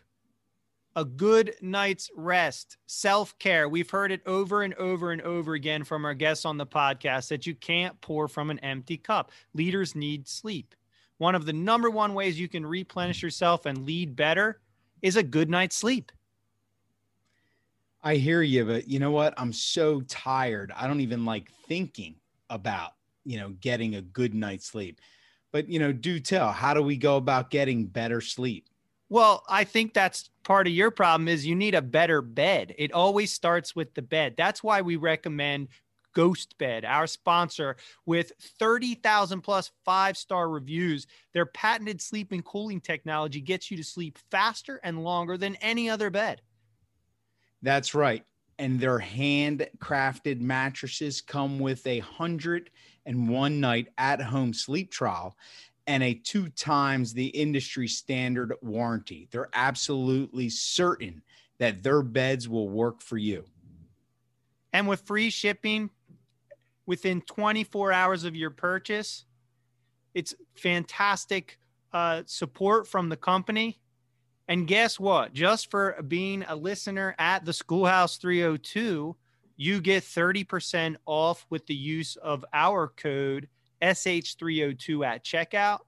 a 0.98 1.06
good 1.06 1.54
night's 1.62 2.10
rest, 2.16 2.78
self 2.88 3.38
care. 3.38 3.70
We've 3.70 3.90
heard 3.90 4.12
it 4.12 4.22
over 4.26 4.64
and 4.64 4.74
over 4.74 5.12
and 5.12 5.22
over 5.22 5.54
again 5.54 5.84
from 5.84 6.06
our 6.06 6.16
guests 6.16 6.44
on 6.44 6.58
the 6.58 6.66
podcast 6.66 7.28
that 7.28 7.46
you 7.46 7.54
can't 7.54 8.02
pour 8.02 8.28
from 8.28 8.50
an 8.50 8.58
empty 8.60 8.98
cup. 8.98 9.32
Leaders 9.54 9.96
need 9.96 10.28
sleep. 10.28 10.74
One 11.20 11.36
of 11.36 11.46
the 11.46 11.54
number 11.54 11.92
one 11.92 12.16
ways 12.16 12.40
you 12.40 12.48
can 12.48 12.66
replenish 12.66 13.22
yourself 13.22 13.68
and 13.68 13.86
lead 13.86 14.16
better 14.16 14.60
is 15.04 15.18
a 15.18 15.24
good 15.24 15.52
night's 15.52 15.76
sleep. 15.76 16.12
I 18.08 18.16
hear 18.16 18.42
you, 18.42 18.64
but 18.64 18.88
you 18.88 19.00
know 19.00 19.12
what? 19.12 19.34
I'm 19.36 19.52
so 19.52 20.00
tired. 20.00 20.72
I 20.74 20.88
don't 20.88 21.02
even 21.02 21.26
like 21.26 21.52
thinking 21.68 22.16
about, 22.50 22.92
you 23.26 23.38
know, 23.38 23.50
getting 23.60 23.96
a 23.96 24.02
good 24.02 24.34
night's 24.34 24.66
sleep. 24.66 25.02
But, 25.52 25.68
you 25.68 25.78
know, 25.80 25.92
do 25.92 26.18
tell, 26.22 26.54
how 26.54 26.74
do 26.74 26.82
we 26.82 26.96
go 26.96 27.18
about 27.18 27.50
getting 27.50 27.86
better 27.86 28.22
sleep? 28.22 28.70
Well, 29.10 29.44
I 29.50 29.66
think 29.66 29.94
that's 29.94 30.30
part 30.46 30.68
of 30.68 30.74
your 30.74 30.90
problem 30.90 31.28
is 31.28 31.46
you 31.46 31.54
need 31.54 31.76
a 31.76 31.82
better 31.82 32.22
bed. 32.22 32.74
It 32.78 32.94
always 32.94 33.34
starts 33.34 33.76
with 33.76 33.94
the 33.94 34.02
bed. 34.02 34.36
That's 34.38 34.64
why 34.64 34.82
we 34.82 34.96
recommend 34.96 35.68
Ghost 36.14 36.58
Bed, 36.58 36.86
our 36.86 37.08
sponsor, 37.08 37.76
with 38.06 38.32
30,000 38.58 39.42
plus 39.42 39.70
five 39.84 40.16
star 40.16 40.50
reviews. 40.50 41.08
Their 41.34 41.46
patented 41.46 42.02
sleep 42.02 42.32
and 42.32 42.46
cooling 42.46 42.80
technology 42.80 43.42
gets 43.42 43.70
you 43.70 43.76
to 43.76 43.84
sleep 43.84 44.18
faster 44.32 44.80
and 44.82 45.04
longer 45.04 45.38
than 45.38 45.58
any 45.58 45.90
other 45.90 46.10
bed. 46.10 46.42
That's 47.68 47.94
right. 47.94 48.24
And 48.60 48.80
their 48.80 48.98
handcrafted 48.98 50.40
mattresses 50.40 51.20
come 51.20 51.60
with 51.60 51.86
a 51.86 52.00
hundred 52.00 52.70
and 53.06 53.28
one 53.28 53.60
night 53.60 53.90
at 53.98 54.22
home 54.22 54.54
sleep 54.54 54.90
trial 54.90 55.36
and 55.86 56.02
a 56.02 56.14
two 56.14 56.48
times 56.48 57.14
the 57.14 57.28
industry 57.28 57.90
standard 57.90 58.54
warranty. 58.62 59.28
They're 59.32 59.50
absolutely 59.52 60.48
certain 60.48 61.22
that 61.58 61.84
their 61.84 62.04
beds 62.04 62.48
will 62.48 62.70
work 62.70 63.02
for 63.02 63.18
you. 63.18 63.44
And 64.72 64.88
with 64.88 65.02
free 65.02 65.30
shipping 65.30 65.90
within 66.86 67.20
24 67.20 67.92
hours 67.92 68.24
of 68.24 68.34
your 68.34 68.52
purchase, 68.52 69.26
it's 70.14 70.34
fantastic 70.56 71.60
uh, 71.92 72.24
support 72.28 72.88
from 72.88 73.10
the 73.10 73.18
company. 73.18 73.82
And 74.48 74.68
guess 74.68 75.00
what? 75.00 75.34
Just 75.34 75.70
for 75.70 76.02
being 76.08 76.46
a 76.48 76.56
listener 76.56 77.16
at 77.20 77.44
the 77.44 77.54
Schoolhouse 77.54 78.18
302, 78.18 79.16
you 79.58 79.82
get 79.82 80.04
30% 80.04 80.96
off 81.06 81.46
with 81.50 81.66
the 81.68 81.76
use 81.76 82.16
of 82.18 82.46
our 82.54 82.90
code 82.90 83.50
SH302 83.82 85.06
at 85.06 85.26
checkout. 85.26 85.80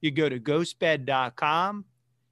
You 0.00 0.10
go 0.10 0.28
to 0.28 0.38
ghostbed.com. 0.38 1.84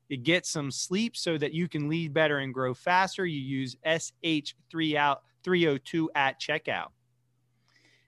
You 0.09 0.17
get 0.19 0.47
some 0.47 0.71
sleep 0.71 1.17
so 1.17 1.39
that 1.39 1.55
you 1.55 1.69
can 1.69 1.89
lead 1.89 2.13
better 2.13 2.39
and 2.39 2.53
grow 2.53 2.75
faster. 2.75 3.25
You 3.25 3.41
use 3.41 3.77
SH302 3.87 6.07
at 6.15 6.39
checkout. 6.39 6.89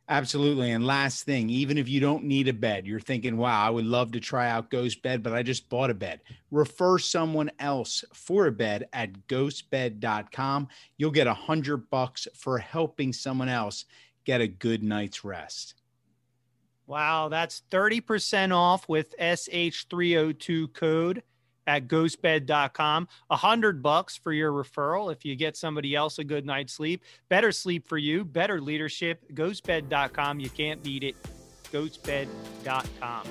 Absolutely. 0.07 0.71
And 0.71 0.87
last 0.87 1.25
thing, 1.25 1.49
even 1.49 1.79
if 1.79 1.89
you 1.89 1.99
don't 1.99 2.25
need 2.25 2.49
a 2.49 2.53
bed, 2.53 2.87
you're 2.87 3.01
thinking, 3.01 3.39
wow, 3.39 3.67
I 3.67 3.71
would 3.71 3.87
love 3.87 4.13
to 4.13 4.21
try 4.21 4.51
out 4.51 4.71
Ghost 4.71 5.03
Bed, 5.03 5.23
but 5.23 5.33
I 5.33 5.43
just 5.43 5.71
bought 5.71 5.89
a 5.89 5.95
bed. 5.95 6.21
Refer 6.51 6.99
someone 6.99 7.51
else 7.59 8.05
for 8.13 8.47
a 8.47 8.53
bed 8.53 8.87
at 8.93 9.27
ghostbed.com. 9.29 10.69
You'll 10.99 11.11
get 11.11 11.27
a 11.27 11.33
hundred 11.33 11.89
bucks 11.89 12.29
for 12.35 12.59
helping 12.59 13.15
someone 13.15 13.49
else 13.49 13.87
get 14.25 14.43
a 14.43 14.49
good 14.49 14.83
night's 14.83 15.25
rest. 15.25 15.75
Wow, 16.87 17.29
that's 17.31 17.63
30% 17.71 18.55
off 18.55 18.87
with 18.91 19.15
SH302 19.19 20.75
code 20.75 21.23
at 21.67 21.89
ghostbed.com. 21.89 23.09
A 23.31 23.37
hundred 23.37 23.83
bucks 23.83 24.17
for 24.17 24.33
your 24.33 24.53
referral 24.53 25.13
if 25.13 25.25
you 25.25 25.37
get 25.37 25.57
somebody 25.57 25.95
else 25.95 26.19
a 26.19 26.25
good 26.25 26.47
night's 26.47 26.73
sleep. 26.73 27.03
Better 27.29 27.53
sleep 27.53 27.87
for 27.87 27.99
you, 27.99 28.25
better 28.25 28.61
leadership. 28.61 29.21
Ghostbed.com. 29.33 30.41
You 30.41 30.51
can't 30.51 30.83
beat 30.83 31.05
it. 31.05 31.17
Ghostbed.com. 31.73 33.27